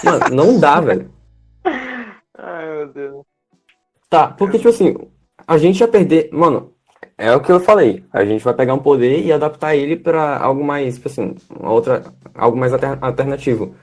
Mano, 0.04 0.36
não 0.36 0.60
dá, 0.60 0.80
velho. 0.82 1.12
Ai, 2.38 2.70
meu 2.76 2.88
Deus. 2.94 3.26
Tá, 4.10 4.28
porque, 4.28 4.58
tipo 4.58 4.70
assim, 4.70 4.96
a 5.48 5.58
gente 5.58 5.80
ia 5.80 5.88
perder. 5.88 6.30
Mano, 6.34 6.74
é 7.18 7.34
o 7.36 7.40
que 7.40 7.52
eu 7.52 7.60
falei. 7.60 8.04
A 8.12 8.26
gente 8.26 8.44
vai 8.44 8.54
pegar 8.54 8.74
um 8.74 8.80
poder 8.80 9.24
e 9.24 9.32
adaptar 9.32 9.76
ele 9.76 9.96
pra 9.96 10.38
algo 10.38 10.64
mais, 10.64 10.96
tipo 10.96 11.08
assim, 11.08 11.36
uma 11.58 11.72
outra. 11.72 12.04
Algo 12.36 12.58
mais 12.58 12.74
alter- 12.74 12.98
alternativo. 13.02 13.76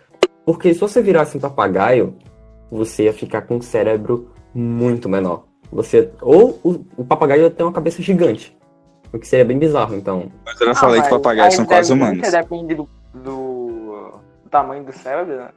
Porque 0.44 0.72
se 0.74 0.80
você 0.80 1.00
virasse 1.02 1.36
um 1.36 1.40
papagaio, 1.40 2.16
você 2.70 3.04
ia 3.04 3.12
ficar 3.12 3.42
com 3.42 3.56
um 3.56 3.60
cérebro 3.62 4.30
muito 4.54 5.08
menor. 5.08 5.44
Você. 5.70 6.10
Ou 6.20 6.58
o, 6.64 6.84
o 6.96 7.04
papagaio 7.04 7.42
ia 7.42 7.50
ter 7.50 7.62
uma 7.62 7.72
cabeça 7.72 8.02
gigante. 8.02 8.56
O 9.12 9.18
que 9.18 9.26
seria 9.26 9.44
bem 9.44 9.58
bizarro, 9.58 9.94
então. 9.94 10.30
Mas 10.44 10.60
eu 10.60 10.66
já 10.66 10.72
Ah, 10.72 10.76
falei 10.76 11.00
que 11.00 11.08
papagaios 11.08 11.54
são 11.54 11.64
quase 11.64 11.92
humanos. 11.92 12.30
Depende 12.30 12.74
do, 12.74 12.86
do, 13.14 14.12
do 14.44 14.50
tamanho 14.50 14.84
do 14.84 14.92
cérebro, 14.92 15.34
né? 15.36 15.48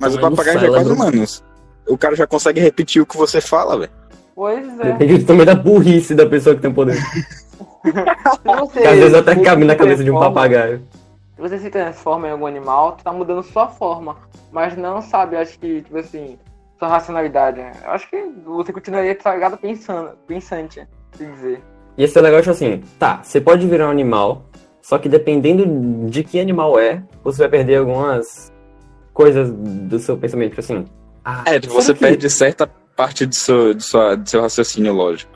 Mas 0.00 0.14
o 0.14 0.18
do 0.18 0.30
papagaio 0.30 0.58
já 0.58 0.66
é 0.66 0.70
quase 0.70 0.90
humanos. 0.90 1.44
O 1.86 1.98
cara 1.98 2.16
já 2.16 2.26
consegue 2.26 2.60
repetir 2.60 3.02
o 3.02 3.06
que 3.06 3.16
você 3.16 3.40
fala, 3.40 3.78
velho. 3.78 3.92
Pois 4.34 4.80
é. 4.80 4.92
Depende 4.96 5.24
também 5.24 5.44
da 5.44 5.54
burrice 5.54 6.14
da 6.14 6.26
pessoa 6.26 6.56
que 6.56 6.62
tem 6.62 6.72
poder. 6.72 6.96
Você 8.60 8.86
às 8.86 8.98
vezes 8.98 9.14
até 9.14 9.36
cabe 9.36 9.64
na 9.64 9.74
cabeça 9.74 10.04
de 10.04 10.10
um 10.10 10.18
papagaio. 10.18 10.82
Se 11.34 11.40
você 11.40 11.58
se 11.58 11.70
transforma 11.70 12.28
em 12.28 12.30
algum 12.32 12.46
animal, 12.46 12.92
tu 12.92 13.04
tá 13.04 13.12
mudando 13.12 13.42
sua 13.42 13.68
forma. 13.68 14.16
Mas 14.52 14.76
não, 14.76 15.00
sabe, 15.00 15.36
acho 15.36 15.58
que, 15.58 15.80
tipo 15.80 15.96
assim, 15.96 16.38
sua 16.78 16.88
racionalidade. 16.88 17.58
né? 17.58 17.72
Eu 17.84 17.92
acho 17.92 18.08
que 18.10 18.22
você 18.44 18.72
continuaria, 18.72 19.12
ligado, 19.12 19.56
pensando, 19.56 20.10
pensante, 20.26 20.86
se 21.12 21.24
dizer. 21.24 21.62
Ia 21.96 22.08
ser 22.08 22.20
legal, 22.20 22.40
tipo 22.40 22.50
assim, 22.50 22.82
tá, 22.98 23.20
você 23.22 23.40
pode 23.40 23.66
virar 23.66 23.88
um 23.88 23.90
animal, 23.90 24.44
só 24.82 24.98
que 24.98 25.08
dependendo 25.08 26.08
de 26.08 26.24
que 26.24 26.40
animal 26.40 26.78
é, 26.78 27.02
você 27.22 27.38
vai 27.38 27.48
perder 27.48 27.76
algumas 27.76 28.52
coisas 29.12 29.50
do 29.52 29.98
seu 29.98 30.16
pensamento, 30.16 30.50
tipo 30.50 30.60
assim. 30.60 30.84
Ah, 31.24 31.42
É, 31.46 31.60
será 31.60 31.72
você 31.72 31.92
que- 31.94 32.00
perde 32.00 32.30
certa 32.30 32.66
parte 32.96 33.26
do 33.26 33.34
seu, 33.34 33.74
do 33.74 33.82
sua, 33.82 34.16
do 34.16 34.28
seu 34.28 34.40
raciocínio 34.40 34.92
lógico. 34.92 35.30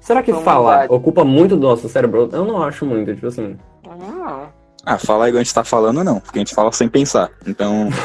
Será 0.00 0.22
que 0.22 0.32
falar 0.32 0.86
lá. 0.86 0.94
ocupa 0.94 1.24
muito 1.24 1.56
do 1.56 1.66
nosso 1.66 1.88
cérebro? 1.88 2.28
Eu 2.32 2.44
não 2.44 2.62
acho 2.62 2.86
muito, 2.86 3.12
tipo 3.14 3.26
assim. 3.26 3.56
Não. 3.86 4.48
Ah, 4.84 4.98
falar 4.98 5.28
igual 5.28 5.40
a 5.40 5.42
gente 5.42 5.52
tá 5.54 5.64
falando, 5.64 6.04
não. 6.04 6.20
Porque 6.20 6.38
a 6.38 6.42
gente 6.42 6.54
fala 6.54 6.70
sem 6.70 6.88
pensar. 6.88 7.28
Então. 7.46 7.88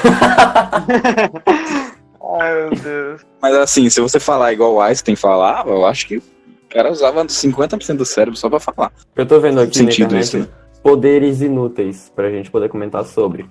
Ai, 2.40 2.56
meu 2.56 2.70
Deus. 2.72 3.22
Mas 3.42 3.56
assim, 3.56 3.90
se 3.90 4.00
você 4.02 4.20
falar 4.20 4.54
igual 4.54 4.74
o 4.74 4.82
Einstein 4.82 5.16
falava, 5.16 5.70
eu 5.70 5.86
acho 5.86 6.08
que 6.08 6.18
o 6.18 6.24
cara 6.70 6.92
usava 6.92 7.24
50% 7.26 7.98
do 7.98 8.06
cérebro 8.06 8.38
só 8.38 8.50
pra 8.50 8.60
falar. 8.60 8.92
Eu 9.16 9.26
tô 9.26 9.40
vendo 9.40 9.60
aqui 9.62 9.78
Sentido 9.78 10.02
na 10.14 10.20
internet 10.20 10.24
isso, 10.24 10.38
né? 10.40 10.48
poderes 10.82 11.42
inúteis 11.42 12.12
pra 12.16 12.30
gente 12.32 12.50
poder 12.50 12.70
comentar 12.70 13.04
sobre. 13.06 13.48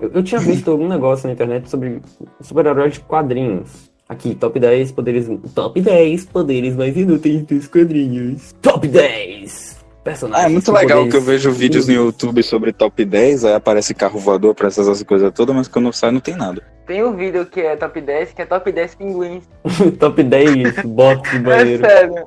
Eu, 0.00 0.10
eu 0.14 0.22
tinha 0.22 0.40
visto 0.40 0.70
algum 0.70 0.88
negócio 0.88 1.26
na 1.26 1.32
internet 1.32 1.68
sobre 1.70 2.00
super-heróis 2.40 2.94
de 2.94 3.00
quadrinhos. 3.00 3.90
Aqui, 4.08 4.34
top 4.34 4.60
10 4.60 4.92
poderes. 4.92 5.28
Top 5.54 5.80
10 5.80 6.26
poderes 6.26 6.76
mais 6.76 6.96
inúteis 6.96 7.42
dos 7.42 7.66
quadrinhos. 7.66 8.52
Top 8.62 8.86
10! 8.86 9.76
Personagens. 10.04 10.44
Ah, 10.44 10.48
é 10.48 10.52
muito 10.52 10.70
legal 10.70 10.98
poderes 10.98 11.12
que 11.12 11.16
eu 11.16 11.22
vejo 11.22 11.50
vídeos 11.50 11.88
no. 11.88 11.94
YouTube 11.94 12.40
sobre 12.44 12.72
top 12.72 13.04
10, 13.04 13.44
aí 13.44 13.54
aparece 13.54 13.92
carro 13.92 14.20
voador, 14.20 14.52
aparece 14.52 14.80
essas 14.80 15.02
coisas 15.02 15.32
todas, 15.32 15.56
mas 15.56 15.66
quando 15.66 15.92
sai 15.92 16.12
não 16.12 16.20
tem 16.20 16.36
nada. 16.36 16.62
Tem 16.86 17.02
um 17.02 17.16
vídeo 17.16 17.44
que 17.46 17.60
é 17.60 17.74
top 17.74 18.00
10, 18.00 18.32
que 18.32 18.42
é 18.42 18.46
top 18.46 18.70
10 18.70 18.94
pinguins. 18.94 19.44
top 19.98 20.22
10 20.22 20.82
bots 20.84 21.28
de 21.28 21.36
É 21.38 21.40
banheiro. 21.40 21.84
sério. 21.84 22.26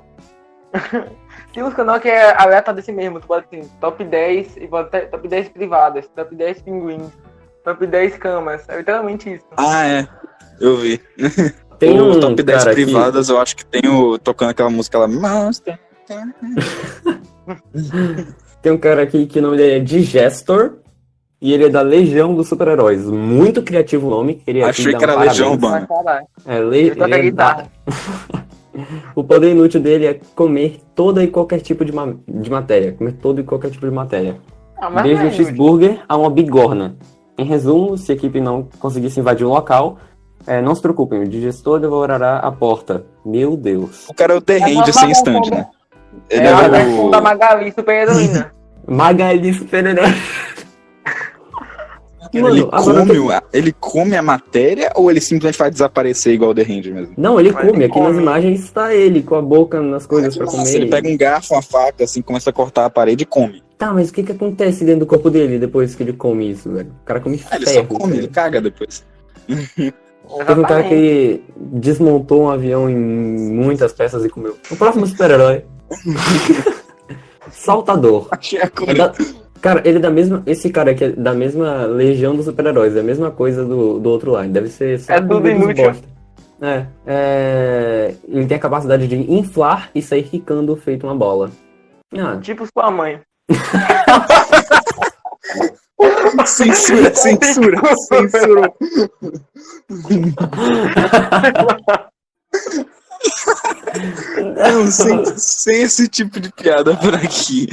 Tem 1.54 1.64
uns 1.64 1.74
canal 1.74 2.00
que 2.00 2.08
é 2.08 2.32
aleatório 2.38 2.76
desse 2.76 2.92
mesmo. 2.92 3.20
Tu 3.20 3.28
bota 3.28 3.46
assim, 3.52 3.68
top 3.80 4.04
10 4.04 4.58
e 4.58 4.68
bota 4.68 5.00
top 5.08 5.28
10 5.28 5.50
privadas, 5.50 6.08
top 6.16 6.36
10 6.36 6.62
pinguins, 6.62 7.08
top 7.64 7.86
10 7.88 8.18
camas. 8.18 8.62
É 8.68 8.78
literalmente 8.78 9.34
isso. 9.34 9.46
Ah, 9.58 9.86
é. 9.88 10.08
Eu 10.60 10.78
vi. 10.78 11.00
Tem 11.78 12.00
o 12.00 12.12
um 12.12 12.20
top 12.20 12.42
10 12.44 12.60
cara 12.60 12.72
aqui- 12.72 12.84
privadas, 12.86 13.30
eu 13.30 13.40
acho 13.40 13.56
que 13.56 13.66
tem 13.66 13.90
o. 13.90 14.18
tocando 14.18 14.50
aquela 14.50 14.70
música 14.70 14.98
lá. 14.98 15.08
Monster. 15.08 15.80
Tem 18.62 18.72
um 18.72 18.78
cara 18.78 19.04
aqui 19.04 19.26
que 19.26 19.40
o 19.40 19.42
nome 19.42 19.58
dele 19.58 19.78
é 19.78 19.80
Digestor. 19.80 20.78
E 21.42 21.54
ele 21.54 21.66
é 21.66 21.70
da 21.70 21.82
Legião 21.82 22.36
dos 22.36 22.50
Super-Heróis. 22.50 23.06
Muito 23.06 23.64
criativo 23.64 24.08
o 24.08 24.10
nome. 24.10 24.36
Queria 24.36 24.68
Achei 24.68 24.94
que 24.94 25.02
era 25.02 25.16
um 25.16 25.20
Legião 25.22 25.58
caralho. 25.58 26.28
É, 26.46 26.60
le... 26.60 26.78
Ele 26.80 26.96
toca 26.96 27.06
ele 27.06 27.14
é 27.16 27.22
guitarra. 27.22 27.64
da- 28.34 28.40
O 29.16 29.24
poder 29.24 29.52
inútil 29.52 29.80
dele 29.80 30.06
é 30.06 30.20
comer 30.36 30.82
toda 30.94 31.24
e 31.24 31.28
qualquer 31.28 31.62
tipo 31.62 31.86
de, 31.86 31.94
ma- 31.94 32.14
de 32.28 32.50
matéria. 32.52 32.92
Comer 32.94 33.14
todo 33.14 33.40
e 33.40 33.44
qualquer 33.44 33.72
tipo 33.72 33.86
de 33.88 33.92
matéria. 33.94 34.36
Ah, 34.78 34.90
Desde 35.02 35.14
um 35.16 35.18
é 35.18 35.28
inútil. 35.28 35.46
cheeseburger 35.46 36.02
a 36.10 36.18
uma 36.18 36.30
bigorna. 36.30 36.98
Em 37.40 37.46
resumo, 37.46 37.98
se 37.98 38.12
a 38.12 38.16
equipe 38.16 38.42
não 38.42 38.68
conseguisse 38.80 39.18
invadir 39.18 39.46
um 39.46 39.50
local, 39.50 39.98
é, 40.46 40.62
não 40.62 40.76
se 40.76 40.82
preocupem, 40.82 41.22
o 41.22 41.28
digestor 41.28 41.80
devorará 41.80 42.40
a 42.40 42.52
porta. 42.52 43.06
Meu 43.26 43.56
Deus. 43.56 44.10
O 44.10 44.14
cara 44.14 44.34
é 44.34 44.36
o 44.36 44.42
The 44.42 44.58
É 44.58 44.92
sem 44.92 45.12
stand, 45.12 45.42
né? 45.50 45.68
Ele 46.30 46.48
É 46.48 46.52
é, 46.52 47.00
o... 47.00 47.10
da 47.10 47.22
Magali, 47.22 47.72
super 47.72 47.96
heroína. 47.96 48.52
Magali 48.86 49.54
super-herói. 49.54 50.04
ele, 50.06 50.16
Mano, 52.34 52.70
agora 52.72 53.06
come, 53.06 53.20
o- 53.20 53.30
ele 53.52 53.74
come 53.80 54.16
a 54.16 54.22
matéria 54.22 54.92
ou 54.96 55.10
ele 55.10 55.20
simplesmente 55.20 55.58
faz 55.58 55.72
desaparecer 55.72 56.34
igual 56.34 56.52
o 56.52 56.56
The 56.56 56.62
Hand 56.62 56.82
mesmo? 56.94 57.14
Não, 57.18 57.40
ele 57.40 57.52
Mas 57.52 57.66
come. 57.66 57.78
ele 57.78 57.86
Aqui 57.86 58.00
nas 58.00 58.08
come. 58.10 58.22
imagens 58.22 58.60
está 58.64 58.94
ele 58.94 59.24
com 59.24 59.36
a 59.36 59.42
boca 59.42 59.82
nas 59.82 60.06
coisas 60.06 60.36
pra 60.38 60.46
Nossa, 60.46 60.58
comer. 60.58 60.76
ele 60.76 60.86
pega 60.88 61.10
um 61.10 61.18
garfo, 61.18 61.54
uma 61.56 61.62
faca, 61.62 62.04
assim, 62.04 62.22
começa 62.22 62.50
a 62.50 62.54
cortar 62.54 62.86
a 62.86 62.90
parede 62.90 63.24
e 63.24 63.26
come. 63.26 63.64
Tá, 63.78 63.94
mas 63.94 64.10
o 64.10 64.14
que 64.14 64.24
que 64.24 64.32
acontece 64.34 64.84
dentro 64.84 65.02
do 65.02 65.06
corpo 65.06 65.30
dele 65.30 65.58
depois 65.58 65.96
que 65.96 66.04
ele 66.04 66.14
come 66.14 66.52
isso, 66.52 66.70
velho? 66.72 66.92
O 67.02 67.06
cara 67.06 67.20
come 67.20 67.42
Ah, 67.50 67.56
ele 67.56 67.66
ferro. 67.66 67.88
só 67.90 67.98
come, 67.98 68.12
velho. 68.14 68.20
ele 68.26 68.28
caga 68.28 68.62
depois. 68.62 69.04
Teve 69.48 70.60
um 70.60 70.64
cara 70.64 70.84
que 70.84 71.42
desmontou 71.58 72.44
um 72.44 72.50
avião 72.50 72.88
em 72.90 72.96
muitas 72.96 73.92
peças 73.94 74.24
e 74.24 74.30
comeu. 74.30 74.56
O 74.70 74.76
próximo 74.76 75.08
super-herói. 75.08 75.64
Saltador. 77.52 78.28
Achei 78.32 78.62
agora. 78.62 78.94
Da- 78.94 79.14
Cara, 79.62 79.82
ele 79.86 79.98
é 79.98 80.02
da 80.02 80.10
mesma. 80.10 80.42
Esse 80.46 80.70
cara 80.70 80.92
aqui 80.92 81.04
é 81.04 81.10
da 81.10 81.34
mesma 81.34 81.84
legião 81.86 82.36
dos 82.36 82.46
super-heróis, 82.46 82.96
é 82.96 83.00
a 83.02 83.04
mesma 83.04 83.30
coisa 83.32 83.66
do, 83.66 84.00
do 84.00 84.10
outro 84.10 84.32
lado. 84.32 84.50
Deve 84.50 84.70
ser 84.70 85.00
só 85.00 85.14
É 85.14 85.22
tudo 85.22 85.50
inútil. 85.50 85.86
bosta. 85.86 86.08
É, 86.62 86.86
é. 87.08 88.16
Ele 88.28 88.46
tem 88.46 88.58
a 88.58 88.60
capacidade 88.60 89.08
de 89.08 89.16
inflar 89.32 89.90
e 89.96 90.02
sair 90.02 90.24
quicando 90.24 90.76
feito 90.76 91.06
uma 91.08 91.16
bola. 91.16 91.52
Ah, 92.18 92.38
Tipo 92.42 92.66
sua 92.66 92.90
mãe. 92.92 93.20
Censura, 96.46 97.14
censura, 97.14 97.82
censura. 98.08 98.74
Não, 104.56 104.88
sem, 104.90 105.26
sem 105.38 105.82
esse 105.82 106.08
tipo 106.08 106.40
de 106.40 106.52
piada 106.52 106.96
por 106.96 107.14
aqui. 107.16 107.68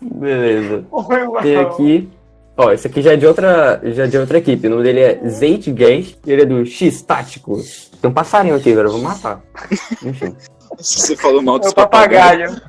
Beleza. 0.00 0.84
Tem 1.42 1.56
aqui. 1.58 2.10
Ó, 2.56 2.70
esse 2.70 2.86
aqui 2.86 3.00
já 3.00 3.12
é 3.12 3.16
de 3.16 3.26
outra, 3.26 3.80
já 3.84 4.04
é 4.04 4.06
de 4.06 4.18
outra 4.18 4.38
equipe. 4.38 4.66
O 4.66 4.70
nome 4.70 4.82
dele 4.82 5.00
é 5.00 5.28
Zeitgeist 5.28 6.18
e 6.26 6.32
ele 6.32 6.42
é 6.42 6.44
do 6.46 6.64
X 6.66 7.02
Táticos. 7.02 7.90
Tem 8.00 8.10
um 8.10 8.14
passarinho 8.14 8.56
aqui, 8.56 8.74
velho. 8.74 8.88
Eu 8.88 8.92
vou 8.92 9.00
matar. 9.02 9.40
Enfim. 10.04 10.36
Você 10.76 11.16
falou 11.16 11.42
mal 11.42 11.56
É 11.56 11.60
dos 11.60 11.70
o 11.70 11.74
papagaio. 11.74 12.60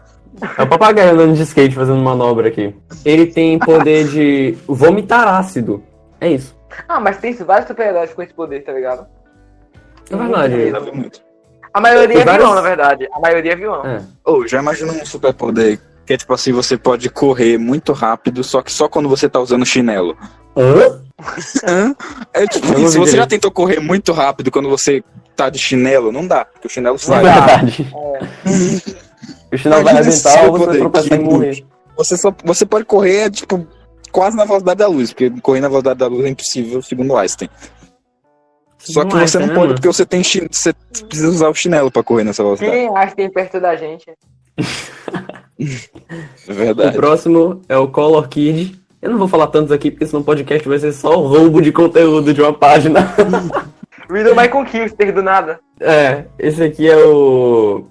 É 0.57 0.63
o 0.63 0.67
papagaio 0.67 1.11
andando 1.11 1.35
de 1.35 1.43
skate 1.43 1.75
fazendo 1.75 1.97
manobra 2.01 2.47
aqui. 2.47 2.75
Ele 3.03 3.27
tem 3.27 3.59
poder 3.59 4.07
de 4.07 4.57
vomitar 4.67 5.27
ácido. 5.27 5.83
É 6.19 6.29
isso. 6.31 6.55
Ah, 6.87 6.99
mas 6.99 7.17
tem 7.17 7.33
vários 7.35 7.67
super-heróis 7.67 8.13
com 8.13 8.21
esse 8.21 8.33
poder, 8.33 8.63
tá 8.63 8.71
ligado? 8.71 9.05
É 10.09 10.15
verdade. 10.15 10.91
Muito. 10.93 11.21
A 11.73 11.81
maioria 11.81 12.19
é 12.21 12.23
vários- 12.25 12.43
vilão, 12.43 12.55
na 12.55 12.61
verdade. 12.61 13.07
A 13.13 13.19
maioria 13.19 13.51
é 13.51 13.55
vilão. 13.55 13.85
É. 13.85 14.01
Ô, 14.25 14.47
já 14.47 14.59
imagina 14.59 14.91
um 14.93 15.05
superpoder 15.05 15.79
que 16.05 16.13
é 16.13 16.17
tipo 16.17 16.33
assim, 16.33 16.51
você 16.51 16.77
pode 16.77 17.09
correr 17.09 17.57
muito 17.57 17.93
rápido, 17.93 18.43
só 18.43 18.61
que 18.61 18.71
só 18.71 18.87
quando 18.89 19.07
você 19.09 19.29
tá 19.29 19.39
usando 19.39 19.65
chinelo. 19.65 20.17
Hã? 20.55 21.01
Hã? 21.67 21.95
É 22.33 22.45
tipo, 22.47 22.67
se 22.89 22.97
você 22.97 23.15
já 23.17 23.25
tentou 23.25 23.49
correr 23.51 23.79
muito 23.79 24.11
rápido 24.11 24.51
quando 24.51 24.69
você 24.69 25.03
tá 25.35 25.49
de 25.49 25.57
chinelo, 25.57 26.11
não 26.11 26.27
dá, 26.27 26.45
porque 26.45 26.67
o 26.67 26.69
chinelo 26.69 26.95
É 26.95 26.99
sai. 26.99 27.23
verdade. 27.23 27.87
O 29.51 29.57
chinelo 29.57 29.83
vai 29.83 29.93
arrebentar 29.93 30.45
ou 30.45 30.51
você 30.51 30.65
poder, 30.65 30.79
tropeçar 30.79 31.19
e 31.19 31.23
morrer. 31.23 31.65
Você 31.97 32.17
só 32.17 32.33
você 32.43 32.65
pode 32.65 32.85
correr 32.85 33.29
tipo 33.31 33.65
quase 34.11 34.35
na 34.35 34.45
velocidade 34.45 34.79
da 34.79 34.87
luz, 34.87 35.11
porque 35.11 35.29
correr 35.41 35.59
na 35.61 35.67
velocidade 35.67 35.99
da 35.99 36.07
luz 36.07 36.25
é 36.25 36.29
impossível, 36.29 36.81
segundo 36.81 37.15
Einstein. 37.15 37.49
Só 38.79 39.05
que 39.05 39.15
é, 39.15 39.25
você 39.25 39.39
não 39.39 39.47
né, 39.47 39.53
pode 39.53 39.67
mano? 39.67 39.75
porque 39.75 39.87
você 39.87 40.05
tem 40.05 40.21
chi- 40.23 40.45
você 40.51 40.73
precisa 41.07 41.29
usar 41.29 41.47
o 41.49 41.53
chinelo 41.55 41.89
pra 41.89 42.03
correr 42.03 42.23
nessa 42.25 42.43
velocidade. 42.43 42.75
Quem 42.75 43.15
tem 43.15 43.29
perto 43.31 43.59
da 43.59 43.75
gente? 43.77 44.05
É 44.57 44.63
O 46.51 46.53
verdade. 46.53 46.95
próximo 46.97 47.61
é 47.69 47.77
o 47.77 47.87
Color 47.87 48.27
Kid. 48.27 48.79
Eu 49.01 49.11
não 49.11 49.17
vou 49.17 49.27
falar 49.27 49.47
tantos 49.47 49.71
aqui, 49.71 49.91
porque 49.91 50.05
senão 50.05 50.21
o 50.21 50.25
podcast 50.25 50.67
vai 50.67 50.79
ser 50.79 50.93
só 50.93 51.15
roubo 51.19 51.61
de 51.61 51.71
conteúdo 51.71 52.33
de 52.33 52.41
uma 52.41 52.53
página. 52.53 53.13
Riddle 54.09 54.35
vai 54.35 54.47
com 54.49 54.65
Killster 54.65 55.13
do 55.13 55.21
nada. 55.21 55.59
É, 55.79 56.25
esse 56.39 56.63
aqui 56.63 56.89
é 56.89 56.97
o 56.97 57.85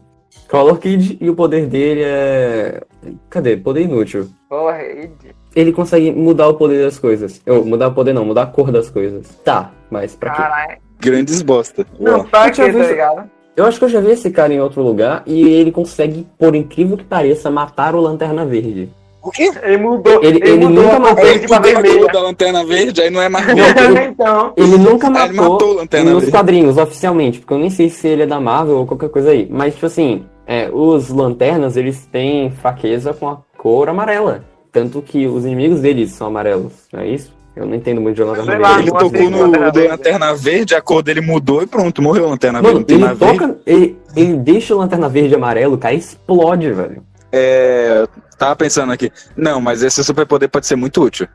Color 0.48 0.78
Kid 0.78 1.18
e 1.20 1.28
o 1.28 1.34
poder 1.34 1.66
dele 1.66 2.02
é. 2.04 2.82
Cadê? 3.28 3.56
Poder 3.56 3.82
inútil. 3.82 4.28
Porra, 4.48 4.82
Ed. 4.82 5.12
Ele 5.54 5.72
consegue 5.72 6.10
mudar 6.12 6.48
o 6.48 6.54
poder 6.54 6.82
das 6.82 6.98
coisas. 6.98 7.42
Eu, 7.44 7.64
mudar 7.64 7.88
o 7.88 7.94
poder 7.94 8.14
não, 8.14 8.24
mudar 8.24 8.42
a 8.44 8.46
cor 8.46 8.70
das 8.72 8.88
coisas. 8.88 9.26
Tá, 9.44 9.70
mas 9.90 10.14
pra 10.16 10.30
quê? 10.30 10.36
Caralho. 10.42 10.78
Grandes 10.98 11.42
bosta. 11.42 11.84
Não, 11.98 12.18
Uau. 12.18 12.24
pra 12.24 12.50
quê, 12.50 12.72
tá 12.72 12.78
ligado? 12.78 13.30
Eu 13.56 13.66
acho 13.66 13.78
que 13.78 13.84
eu 13.84 13.88
já 13.88 14.00
vi 14.00 14.10
esse 14.12 14.30
cara 14.30 14.52
em 14.52 14.60
outro 14.60 14.82
lugar 14.82 15.22
e 15.26 15.42
ele 15.42 15.70
consegue, 15.70 16.26
por 16.38 16.54
incrível 16.54 16.96
que 16.96 17.04
pareça, 17.04 17.50
matar 17.50 17.94
o 17.94 18.00
Lanterna 18.00 18.46
Verde. 18.46 18.88
O 19.22 19.30
quê? 19.30 19.52
Ele 19.62 19.76
mudou. 19.76 20.20
Ele- 20.24 20.38
ele 20.42 20.66
mudou 20.66 20.82
nunca 20.84 20.98
matou. 20.98 21.24
Ele 21.26 21.40
mudou 21.42 21.60
vermelha. 21.60 22.06
da 22.12 22.20
lanterna 22.22 22.64
verde, 22.64 23.02
aí 23.02 23.10
não 23.10 23.22
é 23.22 23.28
mais 23.28 23.46
ele- 23.50 24.00
então. 24.08 24.52
Ele 24.56 24.76
nunca 24.78 25.06
Ah, 25.06 25.26
ele 25.26 25.34
matou, 25.36 25.52
matou 25.52 25.70
o 25.70 25.74
Lanterna 25.74 26.10
nos 26.10 26.20
Verde. 26.24 26.32
quadrinhos, 26.32 26.76
oficialmente, 26.76 27.38
porque 27.38 27.54
eu 27.54 27.58
nem 27.58 27.70
sei 27.70 27.88
se 27.88 28.08
ele 28.08 28.22
é 28.22 28.26
da 28.26 28.40
Marvel 28.40 28.78
ou 28.78 28.86
qualquer 28.86 29.10
coisa 29.10 29.30
aí. 29.30 29.46
Mas, 29.48 29.74
tipo 29.74 29.86
assim, 29.86 30.24
é, 30.44 30.68
os 30.72 31.08
lanternas, 31.10 31.76
eles 31.76 32.04
têm 32.06 32.50
fraqueza 32.50 33.14
com 33.14 33.28
a 33.28 33.38
cor 33.56 33.88
amarela. 33.88 34.44
Tanto 34.72 35.00
que 35.00 35.26
os 35.28 35.44
inimigos 35.44 35.80
deles 35.80 36.10
são 36.10 36.26
amarelos, 36.26 36.72
não 36.92 37.00
é 37.00 37.06
isso? 37.08 37.32
Eu 37.54 37.66
não 37.66 37.74
entendo 37.74 38.00
muito 38.00 38.16
de 38.16 38.22
lanterna 38.22 38.46
verde. 38.52 38.62
lá, 38.62 38.78
Ele 38.80 38.90
tocou 38.90 39.30
no 39.30 39.40
Lanterna 39.42 39.70
Verde. 39.70 39.88
lanterna 39.88 40.34
verde, 40.34 40.74
a 40.74 40.80
cor 40.80 41.02
dele 41.02 41.20
mudou 41.20 41.62
e 41.62 41.66
pronto, 41.66 42.00
morreu 42.00 42.26
a 42.26 42.30
lanterna 42.30 42.60
verde. 42.62 42.74
Mano, 42.74 42.86
tem 42.86 42.96
ele 42.96 43.04
mais 43.04 43.18
verde. 43.18 43.38
toca. 43.38 43.56
Ele, 43.66 43.98
ele 44.16 44.36
deixa 44.36 44.74
o 44.74 44.78
lanterna 44.78 45.08
verde 45.08 45.34
e 45.34 45.36
amarelo, 45.36 45.76
cara, 45.76 45.94
explode, 45.94 46.72
velho. 46.72 47.02
É, 47.30 48.06
tava 48.38 48.56
pensando 48.56 48.90
aqui. 48.92 49.12
Não, 49.36 49.60
mas 49.60 49.82
esse 49.82 50.02
superpoder 50.02 50.48
pode 50.48 50.66
ser 50.66 50.76
muito 50.76 51.02
útil. 51.02 51.28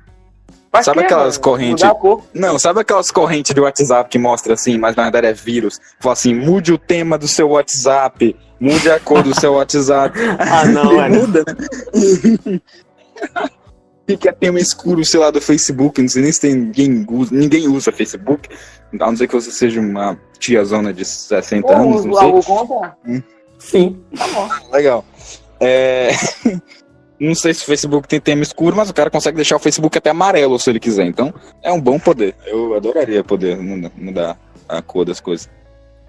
Pra 0.71 0.84
Sabe 0.84 0.99
quê, 0.99 1.06
aquelas 1.06 1.38
correntes? 1.38 1.84
Não, 2.34 2.60
sabe 2.60 2.82
aquelas 2.82 3.10
correntes 3.10 3.53
de 3.53 3.62
WhatsApp 3.62 4.10
que 4.10 4.17
mostra 4.19 4.53
assim, 4.53 4.77
mas 4.77 4.95
na 4.95 5.03
verdade 5.03 5.27
é 5.27 5.34
vírus? 5.34 5.80
Fala 5.99 6.13
assim, 6.13 6.34
mude 6.34 6.73
o 6.73 6.77
tema 6.77 7.17
do 7.17 7.27
seu 7.27 7.49
WhatsApp, 7.49 8.36
mude 8.60 8.89
a 8.91 8.99
cor 8.99 9.23
do 9.23 9.39
seu 9.39 9.53
WhatsApp. 9.56 10.17
Ah, 10.39 10.65
não, 10.65 10.95
mano. 10.95 11.15
muda, 11.21 11.43
né? 11.47 12.60
Fica 14.07 14.31
tema 14.31 14.59
escuro, 14.59 15.03
sei 15.03 15.19
lá, 15.19 15.29
do 15.29 15.41
Facebook, 15.41 16.01
não 16.01 16.07
sei 16.07 16.21
nem 16.23 16.31
se 16.31 16.39
tem 16.41 16.55
ninguém 16.55 17.05
usa, 17.09 17.35
ninguém 17.35 17.67
usa 17.67 17.91
Facebook, 17.91 18.47
a 18.93 19.05
não 19.05 19.17
ser 19.17 19.27
que 19.27 19.33
você 19.33 19.51
seja 19.51 19.81
uma 19.81 20.17
tiazona 20.39 20.93
de 20.93 21.03
60 21.03 21.67
Ou 21.67 21.73
anos, 21.75 22.05
não 22.05 22.13
sei. 22.13 22.23
algo 22.23 22.43
contra? 22.45 22.97
Sim. 23.59 23.99
Tá 24.17 24.27
bom. 24.29 24.49
Legal. 24.71 25.03
É... 25.59 26.11
Não 27.19 27.33
sei 27.33 27.51
se 27.51 27.63
o 27.63 27.65
Facebook 27.65 28.07
tem 28.07 28.19
tema 28.21 28.43
escuro, 28.43 28.75
mas 28.77 28.91
o 28.91 28.93
cara 28.93 29.09
consegue 29.09 29.37
deixar 29.37 29.55
o 29.55 29.59
Facebook 29.59 29.97
até 29.97 30.11
amarelo 30.11 30.59
se 30.59 30.69
ele 30.69 30.79
quiser. 30.79 31.03
Então, 31.07 31.33
é 31.63 31.71
um 31.73 31.81
bom 31.81 31.97
poder. 31.97 32.35
Eu 32.45 32.75
adoraria 32.75 33.23
poder 33.23 33.57
muda- 33.57 33.91
mudar 33.97 34.37
a 34.69 34.83
cor 34.83 35.03
das 35.03 35.19
coisas. 35.19 35.49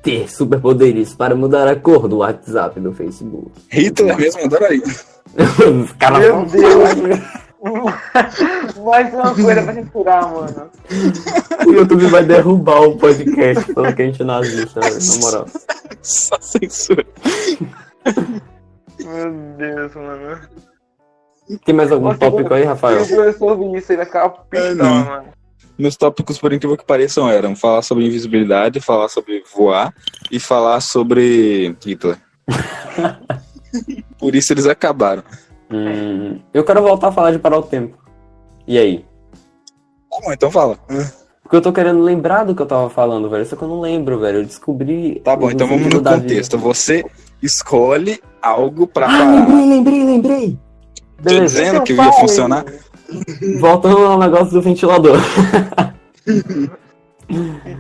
Ter 0.02 0.30
superpoderes 0.30 1.14
para 1.14 1.34
mudar 1.34 1.66
a 1.66 1.74
cor 1.74 2.08
do 2.08 2.18
WhatsApp 2.18 2.78
do 2.78 2.92
Facebook. 2.92 3.50
Hitler 3.70 4.18
mesmo 4.18 4.44
adoraria. 4.44 4.82
Os 5.82 5.92
caras 5.92 6.18
Meu 6.20 6.44
Deus. 6.44 7.20
Mais 7.62 9.12
uma 9.12 9.35
coisa 9.35 9.62
pra 9.62 9.75
censurar, 9.75 10.33
mano. 10.33 10.71
O 11.66 11.73
YouTube 11.73 12.07
vai 12.07 12.25
derrubar 12.25 12.83
o 12.83 12.97
podcast 12.97 13.73
falando 13.73 13.97
que 13.97 14.03
a 14.03 14.05
gente 14.07 14.23
é 14.23 14.25
nazista, 14.25 14.81
velho, 14.81 14.99
na 14.99 15.16
moral. 15.16 15.47
Só 16.03 16.38
censura. 16.40 17.05
Meu 19.01 19.33
Deus, 19.57 19.94
mano. 19.94 20.40
Tem 21.64 21.75
mais 21.75 21.90
algum 21.90 22.07
Nossa, 22.07 22.18
tópico 22.18 22.55
aí, 22.55 22.64
Rafael? 22.64 23.05
Se 23.05 23.14
professor 23.14 23.59
ouvir 23.59 23.79
isso, 23.79 23.90
ele 23.90 23.99
vai 23.99 24.07
ficar 24.07 24.29
pistola, 24.29 24.75
não. 24.75 25.05
mano. 25.05 25.38
Meus 25.79 25.97
tópicos, 25.97 26.38
por 26.38 26.53
incrível 26.53 26.77
que 26.77 26.85
pareçam, 26.85 27.31
eram 27.31 27.55
falar 27.55 27.83
sobre 27.83 28.05
invisibilidade, 28.05 28.81
falar 28.81 29.09
sobre 29.09 29.42
voar 29.55 29.94
e 30.31 30.40
falar 30.40 30.81
sobre 30.81 31.77
Hitler. 31.85 32.18
Por 34.18 34.35
isso 34.35 34.53
eles 34.53 34.66
acabaram. 34.66 35.23
Hum, 35.70 36.38
eu 36.54 36.64
quero 36.64 36.83
voltar 36.83 37.09
a 37.09 37.12
falar 37.12 37.33
de 37.33 37.38
parar 37.38 37.59
o 37.59 37.62
tempo. 37.62 37.96
E 38.66 38.78
aí? 38.78 39.04
Tá 40.11 40.18
bom, 40.22 40.33
então 40.33 40.50
fala. 40.50 40.78
Porque 41.42 41.57
eu 41.57 41.62
tô 41.62 41.72
querendo 41.72 42.02
lembrar 42.02 42.44
do 42.44 42.54
que 42.54 42.61
eu 42.62 42.66
tava 42.66 42.90
falando, 42.90 43.28
velho. 43.31 43.44
Só 43.46 43.57
que 43.57 43.62
eu 43.62 43.68
não 43.68 43.81
lembro, 43.81 44.18
velho. 44.18 44.38
Eu 44.38 44.44
descobri. 44.44 45.20
Tá 45.20 45.35
bom, 45.37 45.50
então 45.50 45.66
vamos 45.66 45.87
no 45.92 46.02
contexto. 46.02 46.59
Você 46.59 47.04
escolhe 47.42 48.20
algo 48.42 48.87
pra 48.87 49.07
Ah, 49.07 49.09
parar. 49.18 49.31
lembrei, 49.31 49.66
lembrei, 49.66 50.04
lembrei. 50.04 50.59
Tô 51.18 51.22
Beleza. 51.24 51.57
dizendo 51.62 51.83
que 51.83 51.92
ia 51.94 52.12
funcionar. 52.12 52.64
Voltando 53.61 54.04
ao 54.04 54.18
negócio 54.18 54.52
do 54.52 54.62
ventilador. 54.62 55.16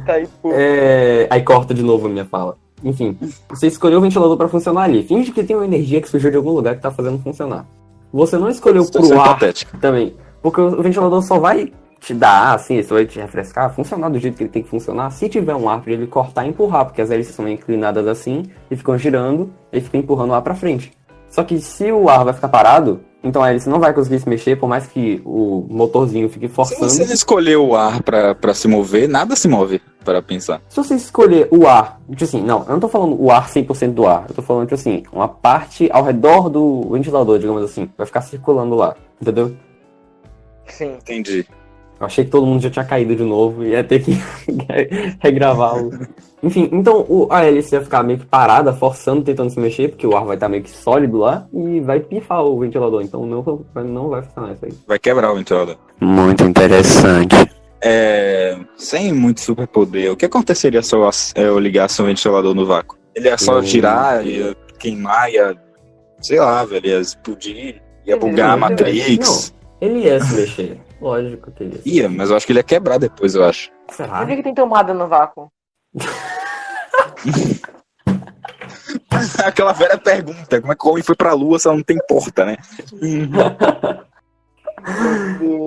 Tá 0.04 0.12
aí, 0.14 0.28
pô. 0.42 0.50
É... 0.52 1.26
Aí 1.30 1.42
corta 1.42 1.72
de 1.72 1.82
novo 1.82 2.06
a 2.06 2.10
minha 2.10 2.24
fala. 2.26 2.56
Enfim, 2.82 3.16
você 3.48 3.66
escolheu 3.66 3.98
o 3.98 4.02
ventilador 4.02 4.36
pra 4.36 4.48
funcionar 4.48 4.82
ali. 4.82 5.02
Finge 5.02 5.32
que 5.32 5.42
tem 5.42 5.56
uma 5.56 5.64
energia 5.64 6.00
que 6.00 6.08
surgiu 6.08 6.30
de 6.30 6.36
algum 6.36 6.52
lugar 6.52 6.76
que 6.76 6.82
tá 6.82 6.90
fazendo 6.90 7.18
funcionar. 7.22 7.66
Você 8.12 8.38
não 8.38 8.48
escolheu 8.48 8.84
Situação 8.84 9.10
pro 9.10 9.20
ar 9.20 9.38
também. 9.80 10.14
Porque 10.40 10.60
o 10.60 10.82
ventilador 10.82 11.22
só 11.22 11.38
vai 11.38 11.72
te 12.00 12.14
dar, 12.14 12.54
assim, 12.54 12.82
só 12.82 12.94
vai 12.94 13.06
te 13.06 13.18
refrescar, 13.18 13.74
funcionar 13.74 14.08
do 14.08 14.18
jeito 14.18 14.36
que 14.36 14.44
ele 14.44 14.50
tem 14.50 14.62
que 14.62 14.68
funcionar, 14.68 15.10
se 15.10 15.28
tiver 15.28 15.54
um 15.54 15.68
ar 15.68 15.80
pra 15.80 15.92
ele 15.92 16.06
cortar 16.06 16.46
e 16.46 16.50
empurrar, 16.50 16.84
porque 16.84 17.02
as 17.02 17.10
hélices 17.10 17.34
são 17.34 17.48
inclinadas 17.48 18.06
assim 18.06 18.44
e 18.70 18.76
ficam 18.76 18.96
girando 18.96 19.50
e 19.72 19.80
fica 19.80 19.96
empurrando 19.98 20.30
o 20.30 20.34
ar 20.34 20.42
pra 20.42 20.54
frente. 20.54 20.92
Só 21.30 21.42
que 21.44 21.60
se 21.60 21.90
o 21.92 22.08
ar 22.08 22.24
vai 22.24 22.32
ficar 22.34 22.48
parado, 22.48 23.00
então 23.22 23.42
a 23.42 23.50
hélice 23.50 23.68
não 23.68 23.80
vai 23.80 23.92
conseguir 23.92 24.20
se 24.20 24.28
mexer, 24.28 24.56
por 24.56 24.68
mais 24.68 24.86
que 24.86 25.20
o 25.24 25.66
motorzinho 25.68 26.28
fique 26.28 26.48
Se 26.48 26.54
forçando. 26.54 26.88
você 26.88 27.04
não 27.04 27.12
escolher 27.12 27.56
o 27.56 27.74
ar 27.74 28.02
pra, 28.02 28.34
pra 28.34 28.54
se 28.54 28.66
mover, 28.68 29.08
nada 29.08 29.34
se 29.36 29.46
move 29.48 29.80
para 30.04 30.22
pensar. 30.22 30.62
Se 30.68 30.76
você 30.76 30.94
escolher 30.94 31.48
o 31.50 31.66
ar, 31.66 32.00
tipo 32.10 32.24
assim, 32.24 32.40
não, 32.42 32.60
eu 32.60 32.72
não 32.72 32.80
tô 32.80 32.88
falando 32.88 33.20
o 33.20 33.30
ar 33.30 33.48
100% 33.48 33.92
do 33.92 34.06
ar, 34.06 34.24
eu 34.28 34.34
tô 34.34 34.40
falando, 34.42 34.64
tipo 34.66 34.74
assim, 34.76 35.02
uma 35.12 35.28
parte 35.28 35.88
ao 35.92 36.02
redor 36.04 36.48
do 36.48 36.88
ventilador, 36.92 37.38
digamos 37.38 37.62
assim, 37.62 37.90
vai 37.98 38.06
ficar 38.06 38.22
circulando 38.22 38.74
lá, 38.74 38.96
entendeu? 39.20 39.54
Sim. 40.66 40.94
Entendi. 41.00 41.46
Eu 42.00 42.06
achei 42.06 42.24
que 42.24 42.30
todo 42.30 42.46
mundo 42.46 42.62
já 42.62 42.70
tinha 42.70 42.84
caído 42.84 43.16
de 43.16 43.24
novo 43.24 43.64
e 43.64 43.70
ia 43.70 43.82
ter 43.82 44.00
que 44.02 44.12
regravar 45.20 45.76
o. 45.82 45.90
Enfim, 46.42 46.68
então 46.72 47.04
o, 47.08 47.26
a 47.30 47.44
hélice 47.44 47.72
vai 47.72 47.82
ficar 47.84 48.02
meio 48.04 48.20
que 48.20 48.26
parada, 48.26 48.72
forçando, 48.72 49.22
tentando 49.22 49.50
se 49.50 49.58
mexer, 49.58 49.88
porque 49.88 50.06
o 50.06 50.16
ar 50.16 50.24
vai 50.24 50.36
estar 50.36 50.48
meio 50.48 50.62
que 50.62 50.70
sólido 50.70 51.18
lá 51.18 51.46
e 51.52 51.80
vai 51.80 51.98
pifar 51.98 52.44
o 52.44 52.58
ventilador. 52.60 53.02
Então 53.02 53.26
não, 53.26 53.42
não 53.84 54.08
vai 54.08 54.22
funcionar 54.22 54.52
isso 54.52 54.64
aí. 54.64 54.72
Vai 54.86 54.98
quebrar 55.00 55.32
o 55.32 55.34
ventilador. 55.36 55.76
Muito 56.00 56.44
interessante. 56.44 57.34
É, 57.82 58.56
sem 58.76 59.12
muito 59.12 59.40
superpoder, 59.40 60.12
o 60.12 60.16
que 60.16 60.24
aconteceria 60.26 60.82
se 60.82 60.94
eu, 60.94 61.06
ass- 61.06 61.32
eu 61.36 61.58
ligasse 61.58 62.00
um 62.02 62.06
ventilador 62.06 62.54
no 62.54 62.66
vácuo? 62.66 62.96
Ele 63.14 63.28
ia 63.28 63.38
só 63.38 63.58
Hum. 63.58 63.62
girar, 63.62 64.24
ia 64.26 64.54
queimar, 64.78 65.30
ia. 65.32 65.56
Sei 66.20 66.38
lá, 66.38 66.64
velho, 66.64 66.86
ia 66.86 67.00
explodir, 67.00 67.82
ia 68.06 68.14
Ele 68.14 68.16
bugar 68.16 68.50
a 68.50 68.52
ia- 68.52 68.56
Matrix. 68.56 69.52
Ele 69.80 69.98
ia 70.00 70.20
se 70.20 70.34
mexer. 70.34 70.78
Lógico 71.00 71.50
que 71.52 71.64
ele 71.64 71.82
ia. 71.84 72.02
Ia, 72.02 72.08
mas 72.08 72.30
eu 72.30 72.36
acho 72.36 72.46
que 72.46 72.52
ele 72.52 72.60
ia 72.60 72.64
quebrar 72.64 72.98
depois, 72.98 73.34
eu 73.34 73.44
acho. 73.44 73.70
Será? 73.90 74.18
Por 74.18 74.26
que, 74.28 74.36
que 74.36 74.42
tem 74.42 74.54
tomada 74.54 74.92
no 74.92 75.06
vácuo? 75.06 75.50
Aquela 79.44 79.72
velha 79.72 79.98
pergunta, 79.98 80.60
como 80.60 80.72
é 80.72 80.76
que 80.76 80.86
o 80.86 80.90
homem 80.90 81.02
foi 81.02 81.14
pra 81.14 81.32
lua 81.32 81.58
se 81.58 81.66
ela 81.66 81.76
não 81.76 81.82
tem 81.82 81.98
porta, 82.08 82.44
né? 82.44 82.56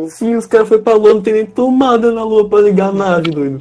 Sim, 0.09 0.35
os 0.35 0.45
caras 0.45 0.67
foram 0.67 0.83
pra 0.83 0.93
lua, 0.93 1.13
não 1.13 1.21
tem 1.21 1.33
nem 1.33 1.45
tomada 1.45 2.11
na 2.11 2.23
lua 2.23 2.49
pra 2.49 2.61
ligar 2.61 2.89
a 2.89 2.93
nave, 2.93 3.29
doido. 3.29 3.59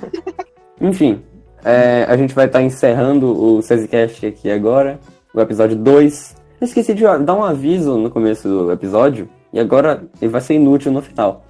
Enfim, 0.80 1.22
é, 1.64 2.04
a 2.08 2.16
gente 2.16 2.34
vai 2.34 2.46
estar 2.46 2.62
encerrando 2.62 3.26
o 3.26 3.62
SESICast 3.62 4.26
aqui 4.26 4.50
agora, 4.50 4.98
o 5.32 5.40
episódio 5.40 5.76
2. 5.76 6.36
Eu 6.60 6.64
esqueci 6.66 6.94
de 6.94 7.02
dar 7.02 7.34
um 7.34 7.44
aviso 7.44 7.96
no 7.98 8.10
começo 8.10 8.48
do 8.48 8.72
episódio, 8.72 9.28
e 9.52 9.60
agora 9.60 10.04
ele 10.20 10.30
vai 10.30 10.40
ser 10.40 10.54
inútil 10.54 10.92
no 10.92 11.02
final. 11.02 11.44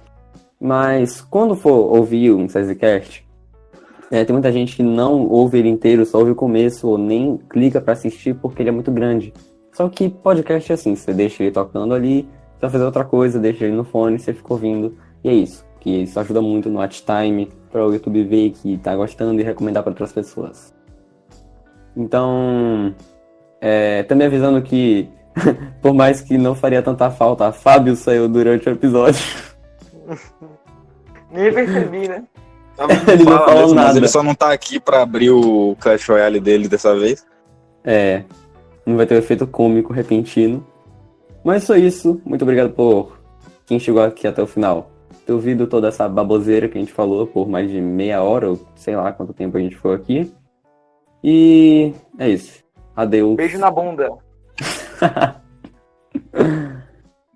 Mas 0.59 1.21
quando 1.21 1.55
for 1.55 1.95
ouvir 1.95 2.31
um 2.31 2.47
SESICast, 2.47 3.27
é, 4.11 4.23
tem 4.23 4.33
muita 4.33 4.51
gente 4.51 4.75
que 4.75 4.83
não 4.83 5.27
ouve 5.27 5.57
ele 5.57 5.69
inteiro, 5.69 6.05
só 6.05 6.19
ouve 6.19 6.31
o 6.31 6.35
começo, 6.35 6.87
ou 6.87 6.97
nem 6.97 7.37
clica 7.49 7.81
pra 7.81 7.93
assistir 7.93 8.35
porque 8.35 8.61
ele 8.61 8.69
é 8.69 8.71
muito 8.71 8.91
grande. 8.91 9.33
Só 9.71 9.89
que 9.89 10.07
podcast 10.07 10.71
é 10.71 10.75
assim, 10.75 10.95
você 10.95 11.13
deixa 11.13 11.41
ele 11.41 11.51
tocando 11.51 11.93
ali, 11.93 12.29
você 12.53 12.61
vai 12.61 12.69
fazer 12.69 12.85
outra 12.85 13.03
coisa, 13.03 13.39
deixa 13.39 13.65
ele 13.65 13.75
no 13.75 13.83
fone, 13.83 14.19
você 14.19 14.31
fica 14.31 14.53
ouvindo. 14.53 14.95
E 15.23 15.29
é 15.29 15.33
isso. 15.33 15.65
Que 15.79 16.03
isso 16.03 16.19
ajuda 16.19 16.41
muito 16.41 16.69
no 16.69 16.77
watch 16.79 17.03
time 17.03 17.49
para 17.71 17.85
o 17.85 17.91
YouTube 17.91 18.23
ver 18.23 18.51
que 18.51 18.77
tá 18.77 18.95
gostando 18.95 19.41
e 19.41 19.43
recomendar 19.43 19.81
para 19.81 19.91
outras 19.91 20.13
pessoas. 20.13 20.73
Então, 21.97 22.93
é, 23.59 24.03
também 24.03 24.27
avisando 24.27 24.61
que, 24.61 25.09
por 25.81 25.93
mais 25.93 26.21
que 26.21 26.37
não 26.37 26.55
faria 26.55 26.81
tanta 26.81 27.09
falta, 27.11 27.47
a 27.47 27.51
Fábio 27.51 27.95
saiu 27.95 28.27
durante 28.27 28.67
o 28.69 28.71
episódio. 28.71 29.21
Nem 31.31 31.51
percebi, 31.53 32.07
né? 32.07 32.23
Ele 33.07 33.23
não 33.23 33.33
Fala 33.33 33.45
falou 33.45 33.61
mesmo, 33.61 33.75
mas 33.75 33.85
nada. 33.85 33.97
ele 33.99 34.07
só 34.07 34.23
não 34.23 34.33
tá 34.33 34.51
aqui 34.51 34.79
pra 34.79 35.03
abrir 35.03 35.29
o 35.29 35.75
Clash 35.79 36.07
Royale 36.09 36.39
dele 36.39 36.67
dessa 36.67 36.97
vez. 36.97 37.23
É, 37.83 38.23
não 38.83 38.97
vai 38.97 39.05
ter 39.05 39.13
o 39.13 39.17
efeito 39.19 39.45
cômico 39.45 39.93
repentino. 39.93 40.65
Mas 41.43 41.63
só 41.65 41.75
isso. 41.75 42.19
Muito 42.25 42.41
obrigado 42.41 42.71
por 42.71 43.19
quem 43.67 43.77
chegou 43.77 44.01
aqui 44.01 44.27
até 44.27 44.41
o 44.41 44.47
final. 44.47 44.89
Ter 45.23 45.33
ouvido 45.33 45.67
toda 45.67 45.87
essa 45.87 46.09
baboseira 46.09 46.67
que 46.67 46.77
a 46.77 46.81
gente 46.81 46.91
falou 46.91 47.27
por 47.27 47.47
mais 47.47 47.69
de 47.69 47.79
meia 47.79 48.23
hora, 48.23 48.49
ou 48.49 48.59
sei 48.75 48.95
lá 48.95 49.11
quanto 49.11 49.33
tempo 49.33 49.55
a 49.55 49.61
gente 49.61 49.75
ficou 49.75 49.93
aqui. 49.93 50.33
E 51.23 51.93
é 52.17 52.27
isso. 52.29 52.63
Adeus. 52.95 53.35
Beijo 53.35 53.59
na 53.59 53.69
bunda. 53.69 54.09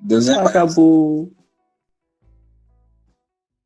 Deus 0.02 0.28
é. 0.28 0.36
Acabou. 0.36 1.32